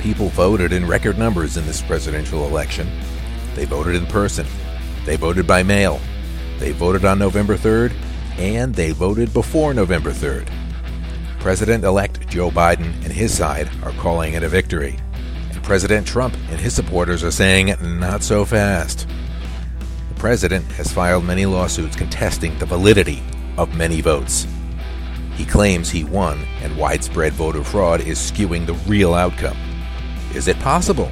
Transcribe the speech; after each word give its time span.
people 0.00 0.28
voted 0.30 0.72
in 0.72 0.86
record 0.86 1.18
numbers 1.18 1.56
in 1.56 1.66
this 1.66 1.82
presidential 1.82 2.46
election. 2.46 2.90
They 3.54 3.66
voted 3.66 3.94
in 3.94 4.06
person, 4.06 4.46
they 5.04 5.16
voted 5.16 5.46
by 5.46 5.62
mail, 5.62 6.00
they 6.58 6.72
voted 6.72 7.04
on 7.04 7.18
November 7.18 7.56
3rd, 7.56 7.92
and 8.38 8.74
they 8.74 8.92
voted 8.92 9.32
before 9.32 9.74
November 9.74 10.10
3rd. 10.10 10.48
President 11.38 11.84
elect 11.84 12.26
Joe 12.28 12.50
Biden 12.50 12.92
and 13.04 13.12
his 13.12 13.36
side 13.36 13.70
are 13.82 13.92
calling 13.92 14.34
it 14.34 14.42
a 14.42 14.48
victory. 14.48 14.98
And 15.52 15.62
President 15.62 16.06
Trump 16.06 16.34
and 16.50 16.58
his 16.58 16.74
supporters 16.74 17.22
are 17.22 17.30
saying, 17.30 17.74
not 17.98 18.22
so 18.22 18.44
fast. 18.44 19.06
The 20.08 20.20
president 20.20 20.64
has 20.72 20.92
filed 20.92 21.24
many 21.24 21.46
lawsuits 21.46 21.96
contesting 21.96 22.58
the 22.58 22.66
validity 22.66 23.22
of 23.56 23.74
many 23.74 24.00
votes. 24.00 24.46
He 25.34 25.44
claims 25.44 25.90
he 25.90 26.04
won, 26.04 26.38
and 26.62 26.76
widespread 26.76 27.32
voter 27.32 27.64
fraud 27.64 28.00
is 28.02 28.18
skewing 28.18 28.66
the 28.66 28.74
real 28.90 29.14
outcome. 29.14 29.56
Is 30.34 30.46
it 30.46 30.58
possible? 30.60 31.10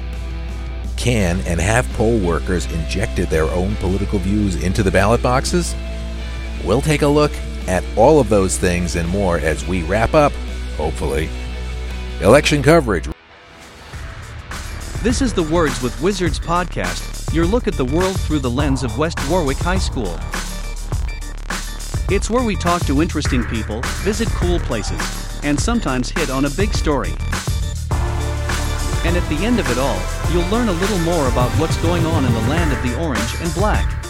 Can 0.95 1.41
and 1.41 1.59
have 1.59 1.87
poll 1.93 2.17
workers 2.19 2.65
injected 2.71 3.29
their 3.29 3.45
own 3.45 3.75
political 3.75 4.17
views 4.17 4.55
into 4.63 4.81
the 4.81 4.91
ballot 4.91 5.21
boxes? 5.21 5.75
We'll 6.63 6.81
take 6.81 7.01
a 7.01 7.07
look 7.07 7.31
at 7.67 7.83
all 7.97 8.21
of 8.21 8.29
those 8.29 8.57
things 8.57 8.95
and 8.95 9.07
more 9.09 9.37
as 9.37 9.67
we 9.67 9.83
wrap 9.83 10.13
up, 10.13 10.31
hopefully, 10.77 11.29
election 12.21 12.63
coverage. 12.63 13.09
This 15.03 15.21
is 15.21 15.33
the 15.33 15.43
Words 15.43 15.81
with 15.81 16.01
Wizards 16.01 16.39
podcast, 16.39 17.33
your 17.33 17.45
look 17.45 17.67
at 17.67 17.75
the 17.75 17.85
world 17.85 18.17
through 18.21 18.39
the 18.39 18.49
lens 18.49 18.83
of 18.83 18.97
West 18.97 19.19
Warwick 19.29 19.57
High 19.57 19.77
School. 19.77 20.17
It's 22.09 22.29
where 22.29 22.43
we 22.43 22.55
talk 22.55 22.85
to 22.85 23.01
interesting 23.01 23.43
people, 23.45 23.81
visit 24.01 24.29
cool 24.29 24.59
places, 24.59 25.39
and 25.43 25.59
sometimes 25.59 26.09
hit 26.09 26.29
on 26.29 26.45
a 26.45 26.49
big 26.49 26.73
story. 26.73 27.13
And 29.05 29.15
at 29.15 29.27
the 29.29 29.45
end 29.45 29.61
of 29.61 29.71
it 29.71 29.77
all, 29.77 29.97
you'll 30.29 30.47
learn 30.49 30.67
a 30.67 30.73
little 30.73 30.99
more 30.99 31.29
about 31.29 31.49
what's 31.51 31.77
going 31.77 32.05
on 32.05 32.25
in 32.25 32.33
the 32.33 32.41
land 32.41 32.73
of 32.73 32.83
the 32.83 33.01
orange 33.01 33.33
and 33.39 33.53
black. 33.53 34.05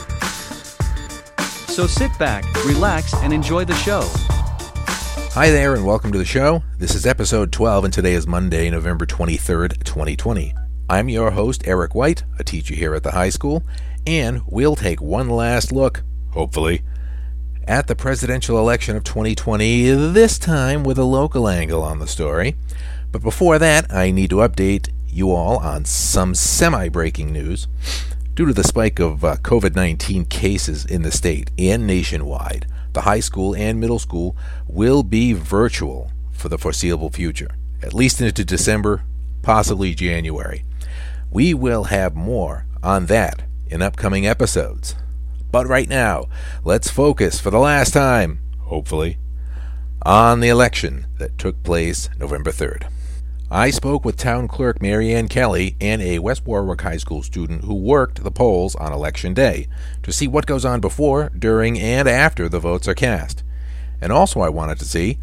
So 1.68 1.86
sit 1.86 2.18
back, 2.18 2.44
relax, 2.66 3.14
and 3.14 3.32
enjoy 3.32 3.66
the 3.66 3.76
show. 3.76 4.02
Hi 5.34 5.52
there, 5.52 5.76
and 5.76 5.86
welcome 5.86 6.12
to 6.12 6.18
the 6.18 6.26
show. 6.26 6.64
This 6.80 6.96
is 6.96 7.06
episode 7.06 7.52
12, 7.52 7.86
and 7.86 7.94
today 7.94 8.14
is 8.14 8.26
Monday, 8.26 8.68
November 8.72 9.06
23rd, 9.06 9.84
2020. 9.84 10.56
I'm 10.90 11.08
your 11.08 11.30
host, 11.32 11.68
Eric 11.68 11.94
White, 11.94 12.24
a 12.40 12.44
teacher 12.44 12.74
here 12.74 12.96
at 12.96 13.04
the 13.04 13.12
high 13.12 13.30
school, 13.30 13.62
and 14.08 14.42
we'll 14.48 14.76
take 14.76 15.00
one 15.02 15.30
last 15.30 15.72
look, 15.72 16.02
hopefully, 16.32 16.82
at 17.68 17.86
the 17.86 17.96
presidential 17.96 18.58
election 18.58 18.98
of 18.98 19.04
2020, 19.04 19.92
this 19.92 20.40
time 20.40 20.84
with 20.84 20.98
a 20.98 21.04
local 21.04 21.48
angle 21.48 21.84
on 21.84 22.00
the 22.00 22.08
story. 22.08 22.56
But 23.12 23.22
before 23.22 23.58
that, 23.60 23.92
I 23.92 24.12
need 24.12 24.30
to 24.30 24.38
update 24.38 24.90
you 25.08 25.32
all 25.32 25.58
on 25.58 25.86
some 25.86 26.36
semi 26.36 26.90
breaking 26.90 27.34
news. 27.34 27.68
Due 28.36 28.46
to 28.46 28.54
the 28.54 28.64
spike 28.64 29.00
of 29.00 29.24
uh, 29.26 29.36
COVID 29.38 29.76
19 29.76 30.26
cases 30.26 30.86
in 30.86 31.02
the 31.02 31.12
state 31.12 31.52
and 31.58 31.86
nationwide, 31.86 32.68
the 32.94 33.02
high 33.02 33.20
school 33.20 33.56
and 33.56 33.80
middle 33.80 34.00
school 34.00 34.38
will 34.68 35.04
be 35.04 35.34
virtual 35.34 36.12
for 36.32 36.50
the 36.50 36.58
foreseeable 36.58 37.10
future, 37.10 37.50
at 37.82 37.94
least 37.94 38.22
into 38.22 38.46
December, 38.46 39.04
possibly 39.42 39.94
January. 39.94 40.64
We 41.32 41.54
will 41.54 41.86
have 41.86 42.16
more 42.16 42.66
on 42.82 43.08
that 43.08 43.42
in 43.68 43.82
upcoming 43.82 44.26
episodes. 44.26 44.96
But 45.52 45.68
right 45.68 45.90
now, 45.90 46.28
let's 46.64 46.90
focus 46.90 47.40
for 47.40 47.50
the 47.50 47.60
last 47.60 47.92
time, 47.92 48.40
hopefully, 48.60 49.18
on 50.04 50.40
the 50.40 50.50
election 50.50 51.08
that 51.18 51.38
took 51.38 51.62
place 51.64 52.10
November 52.18 52.52
3rd. 52.52 52.88
I 53.52 53.72
spoke 53.72 54.06
with 54.06 54.16
Town 54.16 54.48
Clerk 54.48 54.82
Marianne 54.82 55.28
Kelly 55.28 55.76
and 55.82 56.02
a 56.02 56.20
West 56.20 56.46
Warwick 56.46 56.82
High 56.82 56.98
School 56.98 57.24
student 57.24 57.64
who 57.64 57.74
worked 57.74 58.24
the 58.24 58.32
polls 58.32 58.76
on 58.76 58.94
Election 58.94 59.34
Day 59.34 59.68
to 60.04 60.12
see 60.12 60.28
what 60.28 60.46
goes 60.46 60.66
on 60.66 60.80
before, 60.82 61.32
during, 61.38 61.80
and 61.80 62.08
after 62.08 62.48
the 62.48 62.60
votes 62.60 62.88
are 62.88 62.94
cast. 62.94 63.44
And 64.02 64.12
also, 64.12 64.42
I 64.42 64.50
wanted 64.50 64.80
to 64.80 64.86
see 64.86 65.18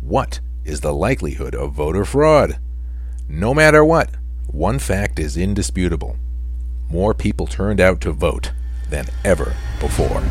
what 0.00 0.40
is 0.64 0.80
the 0.80 0.94
likelihood 0.94 1.54
of 1.54 1.74
voter 1.74 2.04
fraud. 2.04 2.58
No 3.28 3.52
matter 3.52 3.84
what, 3.84 4.10
one 4.46 4.78
fact 4.78 5.18
is 5.18 5.36
indisputable 5.36 6.16
more 6.90 7.14
people 7.14 7.46
turned 7.46 7.80
out 7.80 8.00
to 8.02 8.12
vote 8.12 8.52
than 8.88 9.06
ever 9.24 9.56
before. 9.80 10.22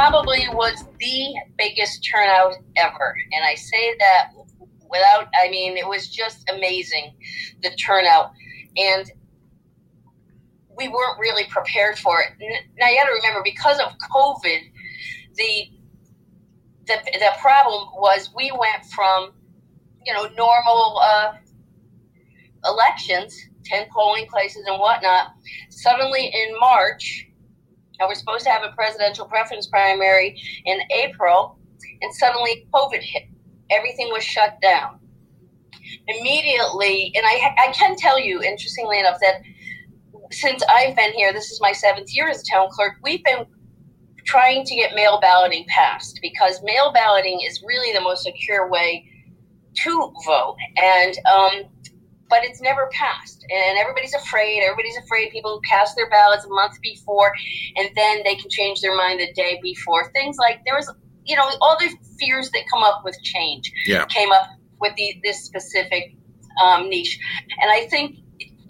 Probably 0.00 0.48
was 0.54 0.86
the 0.98 1.34
biggest 1.58 2.08
turnout 2.10 2.54
ever. 2.76 3.14
And 3.32 3.44
I 3.44 3.54
say 3.54 3.94
that 3.98 4.30
without, 4.88 5.28
I 5.38 5.50
mean, 5.50 5.76
it 5.76 5.86
was 5.86 6.08
just 6.08 6.50
amazing, 6.50 7.12
the 7.62 7.70
turnout. 7.72 8.32
And 8.78 9.12
we 10.74 10.88
weren't 10.88 11.18
really 11.18 11.44
prepared 11.50 11.98
for 11.98 12.18
it. 12.18 12.28
Now 12.78 12.88
you 12.88 12.96
got 12.96 13.08
to 13.08 13.12
remember, 13.12 13.42
because 13.44 13.78
of 13.78 13.92
COVID, 14.10 14.60
the, 15.34 15.64
the, 16.86 16.96
the 17.18 17.32
problem 17.38 17.88
was 17.92 18.30
we 18.34 18.50
went 18.58 18.86
from, 18.94 19.32
you 20.06 20.14
know, 20.14 20.28
normal 20.34 20.98
uh, 21.04 21.32
elections, 22.64 23.38
10 23.66 23.88
polling 23.94 24.26
places 24.28 24.64
and 24.66 24.80
whatnot, 24.80 25.34
suddenly 25.68 26.24
in 26.24 26.58
March, 26.58 27.29
now 28.00 28.08
we're 28.08 28.14
supposed 28.14 28.44
to 28.44 28.50
have 28.50 28.62
a 28.64 28.74
presidential 28.74 29.26
preference 29.26 29.66
primary 29.66 30.40
in 30.64 30.78
April, 30.90 31.58
and 32.00 32.14
suddenly 32.14 32.66
COVID 32.72 33.02
hit. 33.02 33.24
Everything 33.70 34.08
was 34.10 34.24
shut 34.24 34.60
down. 34.60 34.98
Immediately, 36.08 37.12
and 37.14 37.24
I, 37.26 37.54
I 37.58 37.72
can 37.72 37.94
tell 37.96 38.18
you, 38.18 38.42
interestingly 38.42 38.98
enough, 38.98 39.18
that 39.20 39.42
since 40.32 40.62
I've 40.68 40.96
been 40.96 41.12
here, 41.12 41.32
this 41.32 41.50
is 41.50 41.60
my 41.60 41.72
seventh 41.72 42.14
year 42.14 42.28
as 42.28 42.42
a 42.42 42.44
town 42.50 42.68
clerk, 42.70 42.94
we've 43.02 43.22
been 43.22 43.44
trying 44.24 44.64
to 44.64 44.74
get 44.74 44.94
mail 44.94 45.18
balloting 45.20 45.66
passed 45.68 46.18
because 46.22 46.62
mail 46.62 46.92
balloting 46.92 47.40
is 47.46 47.62
really 47.66 47.92
the 47.92 48.00
most 48.00 48.22
secure 48.22 48.68
way 48.68 49.04
to 49.74 50.12
vote. 50.26 50.56
And 50.82 51.14
um, 51.26 51.52
but 52.30 52.44
it's 52.44 52.60
never 52.62 52.88
passed. 52.92 53.44
And 53.50 53.78
everybody's 53.78 54.14
afraid. 54.14 54.62
Everybody's 54.62 54.96
afraid 54.96 55.30
people 55.32 55.60
cast 55.68 55.96
their 55.96 56.08
ballots 56.08 56.44
a 56.44 56.48
month 56.48 56.80
before 56.80 57.32
and 57.76 57.88
then 57.96 58.22
they 58.24 58.36
can 58.36 58.48
change 58.48 58.80
their 58.80 58.96
mind 58.96 59.20
the 59.20 59.32
day 59.34 59.58
before. 59.62 60.10
Things 60.12 60.36
like 60.38 60.60
there 60.64 60.76
was, 60.76 60.90
you 61.24 61.36
know, 61.36 61.50
all 61.60 61.76
the 61.78 61.90
fears 62.18 62.50
that 62.52 62.62
come 62.72 62.82
up 62.82 63.02
with 63.04 63.20
change 63.22 63.70
yeah. 63.86 64.06
came 64.06 64.30
up 64.30 64.46
with 64.80 64.94
the, 64.96 65.20
this 65.24 65.44
specific 65.44 66.16
um, 66.62 66.88
niche. 66.88 67.18
And 67.60 67.70
I 67.70 67.86
think 67.88 68.16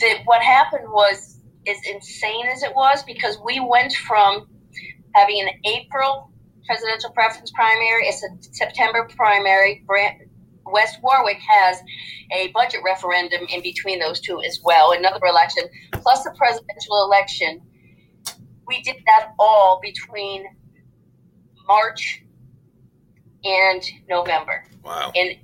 that 0.00 0.22
what 0.25 0.43
happened 0.43 0.88
was, 0.88 1.37
as 1.69 1.76
insane 1.93 2.47
as 2.49 2.62
it 2.62 2.75
was, 2.75 3.03
because 3.04 3.38
we 3.44 3.60
went 3.60 3.93
from 3.93 4.49
having 5.15 5.41
an 5.41 5.49
April 5.66 6.31
presidential 6.66 7.10
preference 7.10 7.50
primary, 7.50 8.06
it's 8.06 8.25
a 8.25 8.28
September 8.54 9.06
primary, 9.15 9.84
West 10.72 10.98
Warwick 11.03 11.38
has 11.47 11.78
a 12.32 12.48
budget 12.48 12.81
referendum 12.84 13.47
in 13.48 13.62
between 13.62 13.98
those 13.98 14.20
two 14.20 14.41
as 14.42 14.60
well, 14.64 14.92
another 14.92 15.25
election, 15.26 15.64
plus 15.92 16.25
the 16.25 16.32
presidential 16.36 17.04
election. 17.04 17.60
We 18.67 18.82
did 18.82 18.96
that 19.06 19.32
all 19.38 19.81
between 19.82 20.44
March 21.67 22.22
and 23.44 23.82
November. 24.08 24.64
Wow. 24.84 25.12
And 25.14 25.37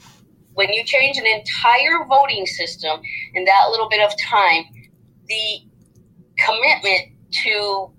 when 0.55 0.73
you 0.73 0.85
change 0.85 1.19
an 1.19 1.27
entire 1.27 2.05
voting 2.09 2.47
system 2.47 3.01
in 3.35 3.45
that 3.45 3.67
little 3.71 3.89
bit 3.89 4.01
of 4.01 4.13
time, 4.19 4.65
the 5.29 5.61
commitment 6.39 7.13
to 7.45 7.91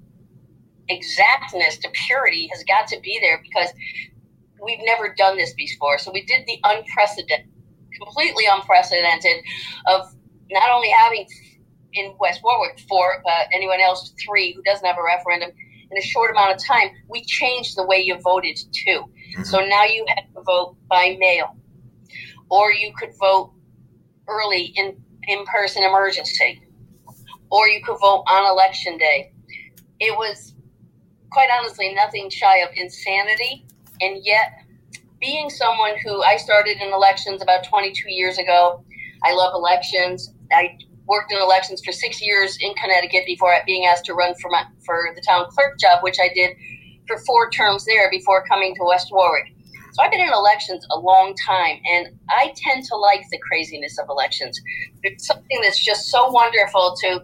exactness, 0.90 1.78
to 1.78 1.90
purity, 1.94 2.50
has 2.52 2.64
got 2.64 2.88
to 2.88 3.00
be 3.02 3.20
there 3.22 3.42
because 3.44 3.70
we've 4.68 4.86
never 4.86 5.14
done 5.18 5.38
this 5.38 5.54
before. 5.54 5.98
So 5.98 6.12
we 6.14 6.24
did 6.26 6.46
the 6.46 6.60
unprecedented, 6.64 7.48
completely 7.96 8.46
unprecedented 8.46 9.44
of 9.88 10.14
not 10.52 10.70
only 10.70 10.90
having 10.90 11.26
in 11.94 12.14
West 12.20 12.42
Warwick 12.44 12.80
four, 12.88 13.22
but 13.24 13.48
anyone 13.54 13.80
else 13.80 14.14
three 14.24 14.54
who 14.54 14.62
doesn't 14.62 14.86
have 14.86 14.98
a 14.98 15.04
referendum 15.04 15.52
in 15.90 15.98
a 15.98 16.02
short 16.02 16.32
amount 16.32 16.54
of 16.54 16.64
time. 16.64 16.90
We 17.08 17.24
changed 17.24 17.78
the 17.78 17.86
way 17.86 18.02
you 18.02 18.20
voted 18.22 18.58
too. 18.74 19.06
Mm-hmm. 19.06 19.44
So 19.44 19.66
now 19.66 19.86
you 19.86 20.06
have 20.10 20.26
to 20.36 20.42
vote 20.46 20.76
by 20.90 21.16
mail, 21.18 21.56
or 22.50 22.72
you 22.74 22.94
could 22.96 23.14
vote 23.20 23.54
early 24.28 24.74
in 24.76 24.98
in 25.30 25.46
person 25.46 25.84
emergency, 25.84 26.62
or 27.50 27.68
you 27.70 27.82
could 27.84 27.98
vote 28.00 28.26
on 28.30 28.52
election 28.52 28.98
day. 28.98 29.32
It 30.00 30.16
was 30.18 30.54
quite 31.32 31.50
honestly 31.58 31.94
nothing 31.94 32.30
shy 32.30 32.58
of 32.60 32.70
insanity 32.76 33.66
and 34.02 34.24
yet 34.24 34.64
being 35.20 35.50
someone 35.50 35.98
who 36.04 36.22
I 36.22 36.38
started 36.38 36.78
in 36.82 36.94
elections 36.94 37.42
about 37.42 37.64
22 37.64 38.12
years 38.12 38.38
ago, 38.38 38.84
I 39.24 39.34
love 39.34 39.54
elections. 39.54 40.34
I 40.52 40.78
worked 41.08 41.32
in 41.32 41.40
elections 41.40 41.82
for 41.84 41.92
six 41.92 42.22
years 42.22 42.58
in 42.60 42.74
Connecticut 42.76 43.26
before 43.26 43.58
being 43.66 43.86
asked 43.86 44.06
to 44.06 44.14
run 44.14 44.36
for 44.36 44.50
my, 44.52 44.64
for 44.86 45.10
the 45.16 45.22
town 45.22 45.46
clerk 45.50 45.80
job, 45.80 46.04
which 46.04 46.18
I 46.22 46.30
did 46.34 46.52
for 47.08 47.18
four 47.20 47.50
terms 47.50 47.86
there 47.86 48.10
before 48.12 48.44
coming 48.46 48.76
to 48.76 48.84
West 48.84 49.08
Warwick. 49.12 49.54
So 49.94 50.04
I've 50.04 50.12
been 50.12 50.22
in 50.22 50.32
elections 50.32 50.86
a 50.92 51.00
long 51.00 51.34
time, 51.44 51.80
and 51.90 52.08
I 52.30 52.54
tend 52.56 52.84
to 52.86 52.96
like 52.96 53.24
the 53.32 53.40
craziness 53.40 53.98
of 53.98 54.08
elections. 54.10 54.60
It's 55.02 55.26
something 55.26 55.60
that's 55.64 55.84
just 55.84 56.10
so 56.10 56.30
wonderful 56.30 56.96
to 57.02 57.24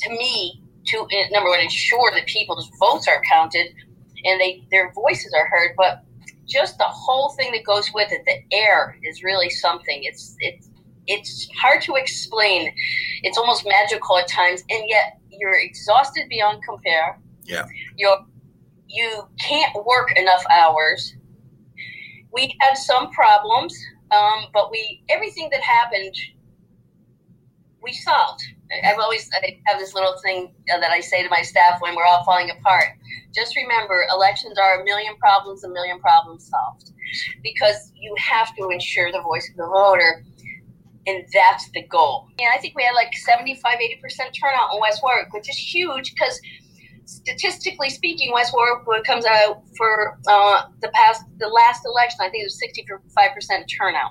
to 0.00 0.10
me 0.10 0.62
to 0.86 1.06
eh, 1.10 1.28
number 1.30 1.50
one 1.50 1.60
ensure 1.60 2.12
that 2.14 2.26
people's 2.26 2.70
votes 2.78 3.08
are 3.08 3.20
counted 3.28 3.74
and 4.26 4.40
they 4.40 4.66
their 4.70 4.92
voices 4.92 5.32
are 5.34 5.46
heard, 5.46 5.72
but 5.76 6.02
just 6.46 6.78
the 6.78 6.84
whole 6.84 7.30
thing 7.30 7.52
that 7.52 7.64
goes 7.64 7.90
with 7.92 8.12
it, 8.12 8.22
the 8.24 8.56
air 8.56 8.98
is 9.02 9.22
really 9.22 9.50
something. 9.50 10.00
It's 10.02 10.36
it's 10.40 10.70
it's 11.06 11.48
hard 11.60 11.82
to 11.82 11.94
explain. 11.94 12.72
It's 13.22 13.38
almost 13.38 13.66
magical 13.66 14.18
at 14.18 14.28
times, 14.28 14.62
and 14.70 14.84
yet 14.88 15.18
you're 15.30 15.58
exhausted 15.58 16.28
beyond 16.28 16.62
compare. 16.68 17.18
Yeah. 17.44 17.66
You're 17.96 18.24
you 18.88 19.28
can't 19.40 19.74
work 19.84 20.16
enough 20.16 20.44
hours. 20.50 21.14
We 22.32 22.54
had 22.60 22.74
some 22.74 23.10
problems, 23.10 23.76
um, 24.10 24.46
but 24.52 24.70
we 24.70 25.02
everything 25.08 25.48
that 25.52 25.62
happened, 25.62 26.14
we 27.86 27.92
solved. 27.92 28.42
I've 28.84 28.98
always 28.98 29.30
I 29.32 29.58
have 29.66 29.78
this 29.78 29.94
little 29.94 30.16
thing 30.22 30.52
that 30.66 30.90
I 30.90 31.00
say 31.00 31.22
to 31.22 31.28
my 31.30 31.42
staff 31.42 31.80
when 31.80 31.94
we're 31.94 32.04
all 32.04 32.24
falling 32.24 32.50
apart. 32.50 32.86
Just 33.34 33.54
remember, 33.56 34.04
elections 34.12 34.58
are 34.58 34.80
a 34.80 34.84
million 34.84 35.16
problems, 35.16 35.62
a 35.62 35.68
million 35.68 36.00
problems 36.00 36.50
solved, 36.50 36.90
because 37.42 37.92
you 37.94 38.14
have 38.18 38.54
to 38.56 38.68
ensure 38.70 39.12
the 39.12 39.22
voice 39.22 39.48
of 39.50 39.56
the 39.56 39.66
voter, 39.66 40.24
and 41.06 41.24
that's 41.32 41.70
the 41.72 41.86
goal. 41.86 42.26
And 42.40 42.48
I 42.52 42.58
think 42.58 42.74
we 42.76 42.82
had 42.82 42.94
like 42.94 43.14
75, 43.14 43.78
80 43.80 44.00
percent 44.02 44.36
turnout 44.38 44.74
in 44.74 44.80
West 44.80 45.00
Warwick, 45.02 45.32
which 45.32 45.48
is 45.48 45.56
huge 45.56 46.12
because 46.12 46.40
statistically 47.04 47.90
speaking, 47.90 48.32
West 48.32 48.52
Warwick 48.52 49.04
comes 49.04 49.26
out 49.26 49.62
for 49.76 50.18
uh, 50.28 50.64
the 50.82 50.88
past 50.88 51.22
the 51.38 51.48
last 51.48 51.82
election. 51.86 52.18
I 52.20 52.30
think 52.30 52.42
it 52.42 52.46
was 52.46 52.58
65 52.58 53.30
percent 53.32 53.70
turnout, 53.78 54.10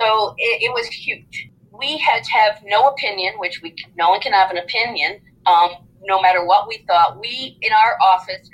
so 0.00 0.34
it, 0.38 0.64
it 0.64 0.72
was 0.74 0.88
huge 0.88 1.50
we 1.72 1.98
had 1.98 2.24
to 2.24 2.30
have 2.32 2.62
no 2.64 2.88
opinion, 2.88 3.34
which 3.38 3.60
we 3.62 3.74
no 3.96 4.10
one 4.10 4.20
can 4.20 4.32
have 4.32 4.50
an 4.50 4.58
opinion, 4.58 5.20
um, 5.46 5.70
no 6.02 6.20
matter 6.20 6.44
what 6.44 6.68
we 6.68 6.84
thought. 6.86 7.18
We 7.20 7.58
in 7.62 7.72
our 7.72 7.98
office, 8.02 8.48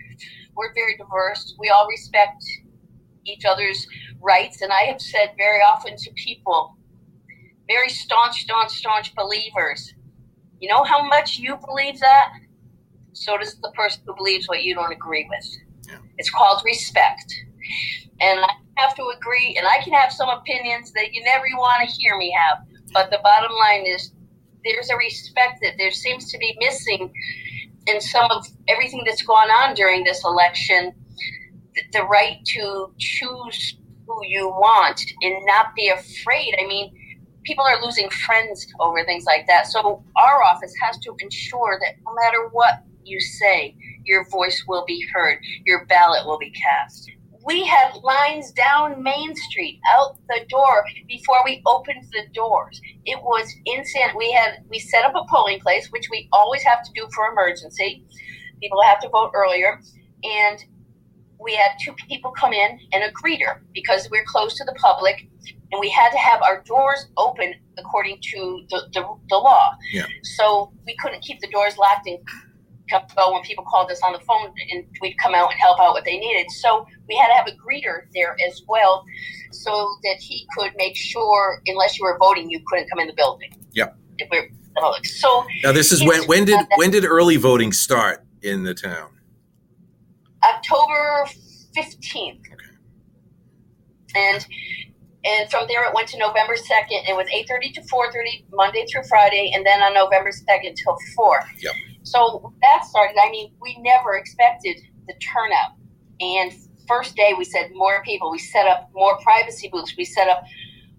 we're 0.57 0.75
very 0.75 0.97
diverse. 0.97 1.55
We 1.59 1.69
all 1.69 1.87
respect 1.89 2.43
each 3.25 3.45
other's 3.45 3.87
rights, 4.21 4.63
and 4.63 4.73
I 4.73 4.83
have 4.83 5.01
said 5.01 5.33
very 5.37 5.61
often 5.61 5.97
to 5.97 6.11
people, 6.15 6.77
very 7.69 7.89
staunch, 7.89 8.43
staunch, 8.43 8.73
staunch 8.73 9.15
believers. 9.15 9.95
You 10.61 10.69
know 10.69 10.85
how 10.85 11.07
much 11.07 11.39
you 11.39 11.57
believe 11.67 11.99
that, 12.01 12.33
so 13.13 13.37
does 13.37 13.57
the 13.61 13.73
person 13.75 14.03
who 14.07 14.15
believes 14.15 14.49
what 14.49 14.63
you 14.63 14.75
don't 14.75 14.93
agree 14.93 15.29
with. 15.29 15.47
Yeah. 15.89 15.99
It's 16.19 16.31
called 16.31 16.63
respect, 16.65 17.35
and 18.21 18.41
I 18.41 18.51
have 18.77 18.95
to 18.97 19.13
agree, 19.17 19.55
and 19.57 19.67
I 19.67 19.83
can 19.83 19.93
have 19.93 20.13
some 20.13 20.29
opinions 20.29 20.93
that 20.93 21.13
you 21.13 21.23
never 21.25 21.45
want 21.57 21.89
to 21.89 21.95
hear 21.95 22.17
me 22.17 22.35
have 22.37 22.59
but 22.93 23.11
the 23.11 23.19
bottom 23.23 23.53
line 23.59 23.87
is 23.87 24.13
there's 24.65 24.91
a 24.91 24.97
respect 24.97 25.61
that 25.63 25.75
there 25.79 25.91
seems 25.91 26.31
to 26.31 26.39
be 26.39 26.57
missing 26.61 27.13
in 27.87 28.01
some 28.01 28.31
of 28.31 28.47
everything 28.69 29.03
that's 29.05 29.23
gone 29.23 29.51
on 29.51 29.75
during 29.75 30.05
this 30.05 30.25
election. 30.25 30.93
The 31.93 32.05
right 32.05 32.39
to 32.45 32.93
choose 32.99 33.77
who 34.07 34.21
you 34.27 34.49
want 34.49 35.01
and 35.23 35.35
not 35.47 35.75
be 35.75 35.89
afraid. 35.89 36.55
I 36.61 36.67
mean, 36.67 36.93
people 37.45 37.65
are 37.65 37.83
losing 37.83 38.11
friends 38.11 38.67
over 38.79 39.05
things 39.05 39.25
like 39.25 39.47
that. 39.47 39.67
So 39.67 40.05
our 40.17 40.43
office 40.43 40.75
has 40.83 40.99
to 40.99 41.15
ensure 41.21 41.79
that 41.81 41.95
no 42.05 42.15
matter 42.15 42.49
what 42.53 42.85
you 43.05 43.21
say, 43.21 43.75
your 44.05 44.29
voice 44.29 44.65
will 44.69 44.85
be 44.87 45.05
heard, 45.13 45.39
your 45.65 45.87
ballot 45.87 46.27
will 46.27 46.39
be 46.39 46.51
cast 46.51 47.11
we 47.45 47.65
had 47.65 47.95
lines 48.03 48.53
down 48.53 49.03
Main 49.03 49.35
Street 49.35 49.81
out 49.93 50.17
the 50.29 50.45
door 50.49 50.85
before 51.09 51.39
we 51.45 51.63
opened 51.67 52.05
the 52.13 52.25
doors. 52.33 52.81
It 53.05 53.21
was 53.23 53.53
insane. 53.67 54.11
We 54.17 54.33
had 54.33 54.65
we 54.69 54.79
set 54.79 55.05
up 55.05 55.15
a 55.15 55.25
polling 55.29 55.61
place, 55.61 55.89
which 55.91 56.09
we 56.11 56.29
always 56.33 56.63
have 56.63 56.83
to 56.85 56.91
do 56.95 57.07
for 57.15 57.31
emergency. 57.31 58.05
People 58.61 58.83
have 58.83 59.01
to 59.01 59.09
vote 59.09 59.33
earlier, 59.35 59.81
and 60.23 60.65
we 61.39 61.55
had 61.55 61.73
two 61.81 61.93
people 62.09 62.31
come 62.31 62.53
in 62.53 62.79
and 62.93 63.03
a 63.03 63.11
greeter 63.13 63.61
because 63.75 64.09
we're 64.11 64.25
close 64.25 64.57
to 64.57 64.65
the 64.65 64.75
public, 64.75 65.29
and 65.73 65.81
we 65.81 65.91
had 65.91 66.11
to 66.11 66.19
have 66.19 66.43
our 66.43 66.63
doors 66.63 67.07
open 67.17 67.55
according 67.79 68.19
to 68.21 68.65
the, 68.71 68.83
the, 68.93 69.03
the 69.29 69.37
law. 69.37 69.73
Yeah. 69.93 70.07
So 70.23 70.73
we 70.87 70.97
couldn't 70.97 71.23
keep 71.23 71.41
the 71.41 71.49
doors 71.49 71.77
locked 71.79 72.07
and 72.07 72.19
go 73.15 73.33
when 73.33 73.43
people 73.43 73.65
called 73.65 73.91
us 73.91 74.01
on 74.05 74.13
the 74.13 74.21
phone 74.21 74.53
and 74.71 74.85
we'd 75.01 75.17
come 75.19 75.35
out 75.35 75.51
and 75.51 75.61
help 75.61 75.81
out 75.81 75.93
what 75.93 76.05
they 76.05 76.19
needed. 76.19 76.51
So 76.51 76.87
we 77.09 77.17
had 77.17 77.29
to 77.29 77.35
have 77.35 77.47
a 77.47 77.53
greeter 77.53 78.03
there 78.15 78.37
as 78.49 78.63
well 78.69 79.05
so 79.51 79.97
that 80.05 80.17
he 80.21 80.47
could 80.57 80.73
make 80.77 80.97
sure, 80.97 81.61
unless 81.67 81.99
you 81.99 82.05
were 82.05 82.17
voting, 82.19 82.51
you 82.51 82.61
couldn't 82.67 82.89
come 82.89 83.01
in 83.01 83.07
the 83.07 83.15
building. 83.15 83.55
Yep. 83.73 83.99
So 85.05 85.45
now 85.65 85.73
this 85.73 85.93
is 85.93 86.03
when 86.03 86.23
when 86.25 86.45
did 86.45 86.59
when 86.77 86.91
did 86.91 87.05
early 87.05 87.37
voting 87.37 87.73
start 87.73 88.25
in 88.41 88.63
the 88.63 88.73
town? 88.73 89.11
October 90.43 91.27
fifteenth. 91.75 92.41
Okay. 92.53 92.65
And 94.15 94.47
and 95.25 95.51
from 95.51 95.67
there 95.69 95.85
it 95.87 95.95
went 95.95 96.09
to 96.09 96.19
November 96.19 96.57
second. 96.57 97.05
It 97.09 97.15
was 97.15 97.27
eight 97.35 97.47
thirty 97.49 97.71
to 97.73 97.83
four 97.89 98.11
thirty 98.13 98.47
Monday 98.53 98.87
through 98.91 99.03
Friday, 99.09 99.53
and 99.55 99.67
then 99.67 99.83
on 99.83 99.93
November 99.93 100.33
second 100.33 100.77
till 100.77 100.97
four. 101.15 101.45
Yep. 101.59 101.75
So 102.03 102.53
that 102.63 102.85
started. 102.85 103.17
I 103.21 103.31
mean, 103.31 103.53
we 103.61 103.79
never 103.81 104.15
expected 104.15 104.81
the 105.07 105.15
turnout. 105.15 105.77
And 106.21 106.53
first 106.89 107.17
day, 107.17 107.35
we 107.37 107.45
said 107.45 107.71
more 107.75 108.03
people. 108.05 108.31
We 108.31 108.39
set 108.39 108.67
up 108.67 108.91
more 108.95 109.19
privacy 109.23 109.69
booths. 109.73 109.95
We 109.97 110.05
set 110.05 110.29
up. 110.29 110.43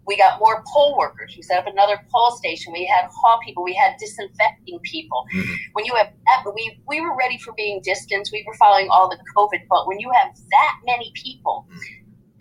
We 0.06 0.18
got 0.18 0.38
more 0.40 0.64
poll 0.68 0.98
workers. 0.98 1.34
We 1.38 1.44
set 1.44 1.60
up 1.60 1.68
another 1.68 1.98
poll 2.12 2.32
station. 2.32 2.74
We 2.74 2.86
had 2.86 3.10
hall 3.10 3.40
people. 3.46 3.64
We 3.64 3.74
had 3.74 3.96
disinfecting 3.98 4.80
people. 4.84 5.26
Mm-hmm. 5.34 5.54
When 5.74 5.86
you 5.86 5.96
have 5.96 6.08
that, 6.26 6.52
we 6.54 6.78
we 6.88 7.00
were 7.00 7.16
ready 7.16 7.38
for 7.38 7.54
being 7.54 7.82
distanced. 7.82 8.32
We 8.32 8.44
were 8.46 8.56
following 8.56 8.90
all 8.90 9.10
the 9.10 9.18
COVID. 9.36 9.68
But 9.70 9.88
when 9.88 10.00
you 10.00 10.12
have 10.14 10.36
that 10.52 10.80
many 10.86 11.12
people, 11.16 11.68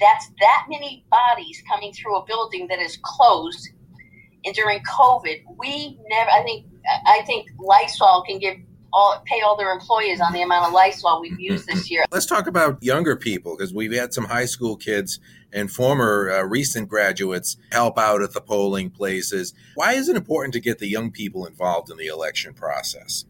that's 0.01 0.29
that 0.41 0.67
many 0.69 1.05
bodies 1.11 1.63
coming 1.69 1.93
through 1.93 2.17
a 2.17 2.27
building 2.27 2.67
that 2.69 2.81
is 2.81 2.99
closed. 3.03 3.69
And 4.45 4.55
during 4.55 4.81
COVID, 4.85 5.43
we 5.59 5.99
never. 6.09 6.31
I 6.31 6.43
think 6.43 6.67
I 7.07 7.23
think 7.27 7.49
Lysol 7.59 8.23
can 8.27 8.39
give 8.39 8.57
all, 8.93 9.23
pay 9.25 9.41
all 9.41 9.57
their 9.57 9.73
employees 9.73 10.21
on 10.21 10.33
the 10.33 10.43
amount 10.43 10.67
of 10.67 10.73
Lysol 10.73 11.21
we've 11.21 11.39
used 11.41 11.67
this 11.67 11.91
year. 11.91 12.05
Let's 12.11 12.27
talk 12.27 12.47
about 12.47 12.83
younger 12.83 13.17
people 13.17 13.57
because 13.57 13.73
we've 13.73 13.93
had 13.93 14.13
some 14.13 14.25
high 14.25 14.45
school 14.45 14.77
kids 14.77 15.19
and 15.53 15.71
former 15.71 16.31
uh, 16.31 16.43
recent 16.43 16.89
graduates 16.89 17.57
help 17.71 17.99
out 17.99 18.23
at 18.23 18.33
the 18.33 18.41
polling 18.41 18.91
places. 18.91 19.55
Why 19.75 19.95
is 19.95 20.09
it 20.09 20.17
important 20.17 20.55
to 20.55 20.61
get 20.61 20.79
the 20.79 20.89
young 20.89 21.11
people 21.11 21.47
involved 21.47 21.91
in 21.91 21.97
the 21.97 22.07
election 22.07 22.55
process? 22.55 23.25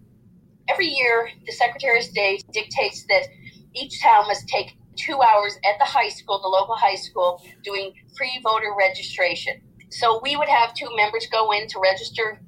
Every 0.68 0.88
year, 0.88 1.30
the 1.46 1.52
Secretary 1.52 1.98
of 1.98 2.04
State 2.04 2.44
dictates 2.52 3.04
that 3.06 3.26
each 3.74 4.00
town 4.00 4.26
must 4.26 4.48
take 4.48 4.76
two 4.96 5.20
hours 5.22 5.58
at 5.64 5.78
the 5.78 5.84
high 5.84 6.08
school, 6.08 6.40
the 6.40 6.48
local 6.48 6.76
high 6.76 6.94
school, 6.94 7.42
doing 7.62 7.92
pre 8.14 8.40
voter 8.42 8.72
registration. 8.78 9.60
So 9.92 10.20
we 10.22 10.36
would 10.36 10.48
have 10.48 10.74
two 10.74 10.88
members 10.96 11.26
go 11.30 11.52
in 11.52 11.68
to 11.68 11.80
register 11.80 12.40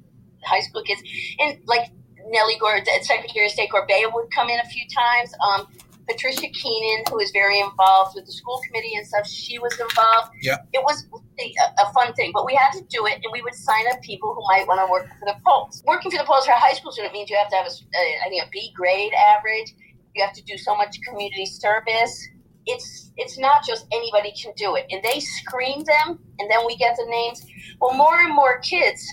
high 0.43 0.61
school 0.61 0.83
kids, 0.83 1.01
and 1.39 1.59
like 1.65 1.91
Nellie 2.27 2.57
Gore, 2.59 2.79
Secretary 3.01 3.45
of 3.45 3.51
State 3.51 3.69
Gorbea 3.71 4.13
would 4.13 4.31
come 4.33 4.49
in 4.49 4.59
a 4.59 4.65
few 4.65 4.83
times. 4.89 5.31
Um, 5.47 5.67
Patricia 6.07 6.47
Keenan, 6.49 7.03
who 7.09 7.19
is 7.19 7.31
very 7.31 7.59
involved 7.59 8.15
with 8.15 8.25
the 8.25 8.31
school 8.31 8.61
committee 8.67 8.93
and 8.95 9.05
stuff, 9.07 9.27
she 9.27 9.57
was 9.59 9.73
involved. 9.79 10.29
Yeah. 10.41 10.57
It 10.73 10.83
was 10.83 11.05
a, 11.39 11.81
a, 11.81 11.93
fun 11.93 12.13
thing, 12.13 12.31
but 12.33 12.45
we 12.45 12.53
had 12.53 12.71
to 12.73 12.83
do 12.89 13.05
it, 13.07 13.13
and 13.13 13.33
we 13.33 13.41
would 13.41 13.55
sign 13.55 13.85
up 13.91 14.01
people 14.01 14.33
who 14.33 14.41
might 14.47 14.67
want 14.67 14.85
to 14.85 14.91
work 14.91 15.07
for 15.19 15.25
the 15.25 15.35
polls. 15.45 15.83
Working 15.85 16.11
for 16.11 16.17
the 16.17 16.23
polls 16.23 16.45
for 16.45 16.51
a 16.51 16.59
high 16.59 16.73
school 16.73 16.91
student 16.91 17.13
means 17.13 17.29
you 17.29 17.37
have 17.37 17.49
to 17.49 17.55
have, 17.55 17.65
a, 17.65 17.69
a, 17.69 18.25
I 18.25 18.29
think, 18.29 18.45
a 18.45 18.49
B 18.51 18.71
grade 18.75 19.13
average. 19.13 19.73
You 20.15 20.23
have 20.23 20.33
to 20.33 20.43
do 20.43 20.57
so 20.57 20.75
much 20.75 20.95
community 21.07 21.45
service. 21.45 22.27
It's 22.65 23.11
it's 23.17 23.37
not 23.37 23.65
just 23.65 23.85
anybody 23.91 24.33
can 24.41 24.53
do 24.57 24.75
it, 24.75 24.85
and 24.89 25.03
they 25.03 25.19
screen 25.19 25.83
them, 25.85 26.19
and 26.39 26.49
then 26.49 26.65
we 26.65 26.75
get 26.77 26.95
the 26.97 27.05
names. 27.07 27.45
Well, 27.79 27.93
more 27.93 28.19
and 28.19 28.33
more 28.33 28.59
kids 28.59 29.07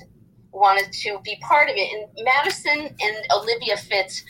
wanted 0.52 0.92
to 0.92 1.18
be 1.25 1.37
part 1.40 1.68
of 1.68 1.76
it. 1.76 1.88
And 1.92 2.25
Madison 2.25 2.94
and 3.00 3.16
Olivia 3.35 3.76
Fitz 3.76 4.23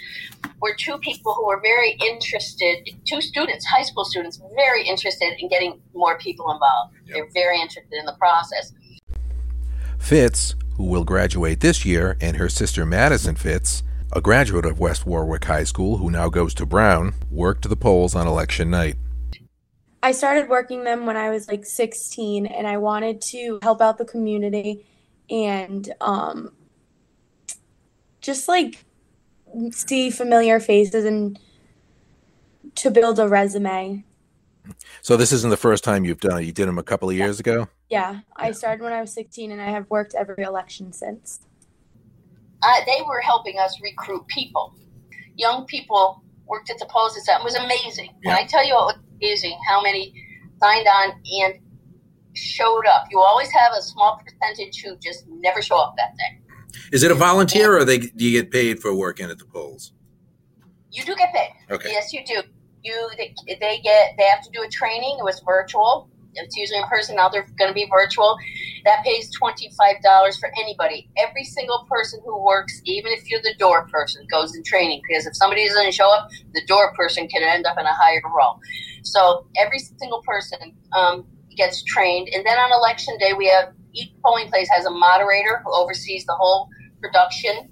were 0.60 0.74
two 0.78 0.98
people 0.98 1.34
who 1.34 1.46
were 1.46 1.60
very 1.60 1.98
interested, 2.04 2.88
two 3.04 3.20
students, 3.20 3.66
high 3.66 3.82
school 3.82 4.04
students, 4.04 4.40
very 4.54 4.86
interested 4.86 5.34
in 5.38 5.48
getting 5.48 5.80
more 5.94 6.16
people 6.18 6.50
involved. 6.50 6.94
Yep. 7.06 7.14
They're 7.14 7.28
very 7.34 7.60
interested 7.60 7.98
in 7.98 8.06
the 8.06 8.14
process. 8.18 8.72
Fitz, 9.98 10.54
who 10.76 10.84
will 10.84 11.04
graduate 11.04 11.60
this 11.60 11.84
year, 11.84 12.16
and 12.20 12.36
her 12.36 12.48
sister 12.48 12.86
Madison 12.86 13.34
Fitz, 13.34 13.82
a 14.12 14.20
graduate 14.20 14.66
of 14.66 14.78
West 14.78 15.06
Warwick 15.06 15.44
High 15.44 15.64
School 15.64 15.98
who 15.98 16.10
now 16.10 16.28
goes 16.28 16.54
to 16.54 16.66
Brown, 16.66 17.14
worked 17.30 17.68
the 17.68 17.76
polls 17.76 18.14
on 18.14 18.26
election 18.26 18.70
night. 18.70 18.96
I 20.02 20.12
started 20.12 20.48
working 20.48 20.82
them 20.82 21.06
when 21.06 21.16
I 21.16 21.30
was 21.30 21.46
like 21.48 21.64
16 21.64 22.46
and 22.46 22.66
I 22.66 22.76
wanted 22.76 23.20
to 23.22 23.60
help 23.62 23.80
out 23.80 23.98
the 23.98 24.04
community 24.04 24.84
and 25.30 25.92
um, 26.00 26.52
just 28.20 28.48
like 28.48 28.84
see 29.70 30.10
familiar 30.10 30.58
faces 30.58 31.04
and 31.04 31.38
to 32.74 32.90
build 32.90 33.20
a 33.20 33.28
resume. 33.28 34.04
So 35.02 35.16
this 35.16 35.32
isn't 35.32 35.50
the 35.50 35.56
first 35.56 35.84
time 35.84 36.04
you've 36.04 36.20
done 36.20 36.40
it. 36.40 36.46
You 36.46 36.52
did 36.52 36.66
them 36.66 36.78
a 36.78 36.82
couple 36.82 37.08
of 37.08 37.16
years 37.16 37.38
ago. 37.38 37.68
Yeah, 37.88 38.20
I 38.36 38.52
started 38.52 38.82
when 38.82 38.92
I 38.92 39.00
was 39.00 39.12
16 39.12 39.52
and 39.52 39.60
I 39.60 39.70
have 39.70 39.88
worked 39.88 40.14
every 40.14 40.42
election 40.42 40.92
since. 40.92 41.40
Uh, 42.62 42.80
they 42.86 43.02
were 43.06 43.20
helping 43.20 43.58
us 43.58 43.80
recruit 43.82 44.26
people. 44.28 44.74
Young 45.36 45.64
people 45.66 46.22
worked 46.52 46.70
at 46.70 46.78
the 46.78 46.86
polls. 46.86 47.16
It 47.16 47.24
was 47.42 47.54
amazing. 47.54 48.10
When 48.24 48.36
I 48.36 48.44
tell 48.44 48.64
you 48.64 48.74
it 48.74 48.86
was 48.92 48.98
amazing 49.20 49.58
how 49.66 49.80
many 49.80 50.12
signed 50.60 50.86
on 50.86 51.12
and 51.40 51.54
showed 52.34 52.86
up. 52.86 53.06
You 53.10 53.20
always 53.20 53.50
have 53.52 53.72
a 53.72 53.80
small 53.80 54.20
percentage 54.22 54.82
who 54.82 54.96
just 54.98 55.24
never 55.28 55.62
show 55.62 55.78
up 55.78 55.94
that 55.96 56.12
day. 56.18 56.78
Is 56.92 57.02
it 57.02 57.10
a 57.10 57.14
volunteer, 57.14 57.76
or 57.78 57.84
they 57.84 57.98
do 57.98 58.24
you 58.24 58.42
get 58.42 58.50
paid 58.50 58.80
for 58.80 58.94
working 58.94 59.30
at 59.30 59.38
the 59.38 59.46
polls? 59.46 59.92
You 60.90 61.04
do 61.04 61.14
get 61.16 61.32
paid. 61.32 61.52
Okay. 61.70 61.90
Yes, 61.90 62.12
you 62.12 62.20
do. 62.24 62.42
You 62.82 63.10
they, 63.16 63.34
they 63.46 63.80
get 63.82 64.14
they 64.18 64.24
have 64.24 64.42
to 64.42 64.50
do 64.52 64.62
a 64.62 64.68
training. 64.68 65.16
It 65.18 65.24
was 65.24 65.40
virtual. 65.46 66.10
It's 66.34 66.56
usually 66.56 66.78
in 66.78 66.86
person. 66.88 67.16
Now 67.16 67.28
they're 67.28 67.46
going 67.58 67.70
to 67.70 67.74
be 67.74 67.86
virtual. 67.90 68.36
That 68.84 69.04
pays 69.04 69.30
twenty 69.30 69.70
five 69.78 70.02
dollars 70.02 70.38
for 70.38 70.50
anybody. 70.58 71.08
Every 71.16 71.44
single 71.44 71.86
person 71.88 72.20
who 72.24 72.42
works, 72.42 72.80
even 72.84 73.12
if 73.12 73.30
you're 73.30 73.42
the 73.42 73.54
door 73.58 73.86
person, 73.88 74.26
goes 74.30 74.54
in 74.54 74.62
training 74.64 75.02
because 75.06 75.26
if 75.26 75.36
somebody 75.36 75.68
doesn't 75.68 75.94
show 75.94 76.10
up, 76.10 76.28
the 76.54 76.62
door 76.66 76.92
person 76.94 77.28
can 77.28 77.42
end 77.42 77.66
up 77.66 77.76
in 77.78 77.86
a 77.86 77.94
higher 77.94 78.22
role. 78.24 78.58
So 79.02 79.46
every 79.56 79.78
single 79.78 80.22
person 80.22 80.74
um, 80.92 81.26
gets 81.56 81.82
trained, 81.84 82.28
and 82.34 82.44
then 82.46 82.58
on 82.58 82.72
election 82.72 83.16
day 83.18 83.32
we 83.34 83.48
have 83.48 83.72
each 83.92 84.12
polling 84.24 84.48
place 84.48 84.68
has 84.74 84.86
a 84.86 84.90
moderator 84.90 85.60
who 85.64 85.72
oversees 85.74 86.24
the 86.24 86.34
whole 86.34 86.68
production. 87.00 87.70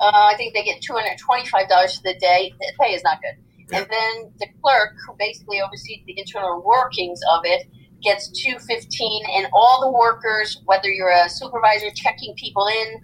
Uh, 0.00 0.28
I 0.32 0.34
think 0.36 0.54
they 0.54 0.64
get 0.64 0.80
two 0.80 0.94
hundred 0.94 1.18
twenty-five 1.18 1.68
dollars 1.68 1.96
for 1.96 2.02
the 2.02 2.18
day. 2.18 2.52
The 2.58 2.72
pay 2.80 2.92
is 2.92 3.02
not 3.02 3.20
good. 3.22 3.42
And 3.72 3.86
then 3.90 4.32
the 4.38 4.46
clerk, 4.62 4.94
who 5.06 5.14
basically 5.18 5.60
oversees 5.60 6.00
the 6.06 6.18
internal 6.18 6.62
workings 6.62 7.20
of 7.32 7.42
it, 7.44 7.66
gets 8.02 8.28
two 8.30 8.58
fifteen, 8.60 9.22
and 9.36 9.46
all 9.52 9.80
the 9.80 9.90
workers, 9.90 10.62
whether 10.64 10.88
you're 10.88 11.10
a 11.10 11.28
supervisor 11.28 11.90
checking 11.94 12.34
people 12.36 12.66
in, 12.66 13.00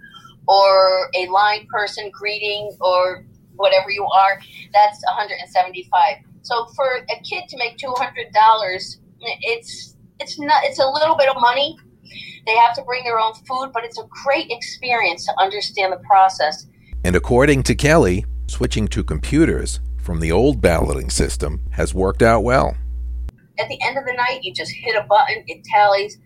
or 0.47 1.09
a 1.15 1.27
line 1.27 1.67
person 1.69 2.09
greeting, 2.11 2.71
or 2.81 3.25
whatever 3.55 3.91
you 3.91 4.05
are, 4.05 4.39
that's 4.73 5.03
one 5.05 5.15
hundred 5.15 5.37
and 5.41 5.49
seventy-five. 5.49 6.17
So 6.41 6.65
for 6.75 7.05
a 7.09 7.21
kid 7.23 7.47
to 7.49 7.57
make 7.57 7.77
two 7.77 7.93
hundred 7.97 8.31
dollars, 8.33 8.99
it's 9.19 9.95
it's 10.19 10.39
not 10.39 10.63
it's 10.63 10.79
a 10.79 10.87
little 10.87 11.15
bit 11.15 11.29
of 11.29 11.35
money. 11.41 11.77
They 12.45 12.55
have 12.55 12.75
to 12.75 12.83
bring 12.83 13.03
their 13.03 13.19
own 13.19 13.33
food, 13.33 13.71
but 13.73 13.83
it's 13.83 13.99
a 13.99 14.07
great 14.23 14.49
experience 14.49 15.25
to 15.25 15.33
understand 15.39 15.93
the 15.93 16.01
process. 16.07 16.67
And 17.03 17.15
according 17.15 17.63
to 17.63 17.75
Kelly, 17.75 18.25
switching 18.47 18.87
to 18.89 19.03
computers 19.03 19.79
from 20.05 20.19
the 20.19 20.31
old 20.31 20.61
balloting 20.61 21.09
system 21.09 21.59
has 21.71 21.91
worked 21.91 22.21
out 22.21 22.43
well. 22.43 22.77
At 23.57 23.67
the 23.69 23.81
end 23.81 23.97
of 23.97 24.05
the 24.05 24.13
night, 24.13 24.43
you 24.43 24.53
just 24.53 24.71
hit 24.71 24.95
a 24.95 25.01
button, 25.01 25.43
it 25.47 25.63
tallies. 25.73 26.19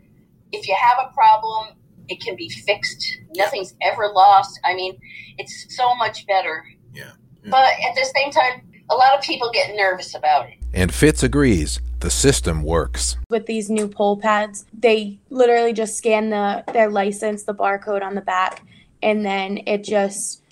If 0.52 0.68
you 0.68 0.76
have 0.78 0.98
a 1.10 1.14
problem, 1.14 1.78
it 2.10 2.20
can 2.20 2.36
be 2.36 2.50
fixed. 2.50 3.06
Nothing's 3.38 3.76
ever 3.82 4.10
lost. 4.14 4.60
I 4.66 4.74
mean, 4.74 5.00
it's 5.38 5.78
so 5.78 5.96
much 5.96 6.28
better. 6.28 6.66
Yeah. 6.94 7.12
But 7.46 7.72
at 7.88 7.96
the 7.96 8.06
same 8.16 8.32
time, 8.32 8.68
a 8.90 8.96
lot 8.96 9.18
of 9.18 9.24
people 9.24 9.50
get 9.54 9.74
nervous 9.76 10.14
about 10.14 10.50
it. 10.50 10.56
And 10.74 10.94
Fitz 10.94 11.24
agrees 11.24 11.80
the 12.02 12.10
system 12.10 12.64
works. 12.64 13.16
With 13.30 13.46
these 13.46 13.70
new 13.70 13.88
poll 13.88 14.18
pads, 14.18 14.66
they 14.74 15.20
literally 15.30 15.74
just 15.74 15.98
scan 15.98 16.32
the 16.32 16.66
their 16.74 16.90
license, 16.90 17.44
the 17.44 17.54
barcode 17.54 18.04
on 18.04 18.16
the 18.16 18.22
back, 18.22 18.64
and 19.02 19.26
then 19.26 19.60
it 19.66 19.84
just 19.84 20.44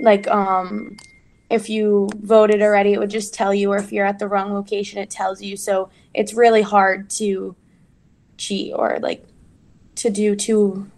like 0.00 0.26
um 0.28 0.96
if 1.52 1.68
you 1.68 2.08
voted 2.16 2.62
already, 2.62 2.94
it 2.94 2.98
would 2.98 3.10
just 3.10 3.34
tell 3.34 3.52
you, 3.52 3.72
or 3.72 3.76
if 3.76 3.92
you're 3.92 4.06
at 4.06 4.18
the 4.18 4.26
wrong 4.26 4.54
location, 4.54 4.98
it 4.98 5.10
tells 5.10 5.42
you. 5.42 5.56
So 5.56 5.90
it's 6.14 6.32
really 6.32 6.62
hard 6.62 7.10
to 7.10 7.54
cheat 8.38 8.72
or 8.74 8.98
like 9.02 9.24
to 9.96 10.08
do 10.08 10.34
two 10.34 10.90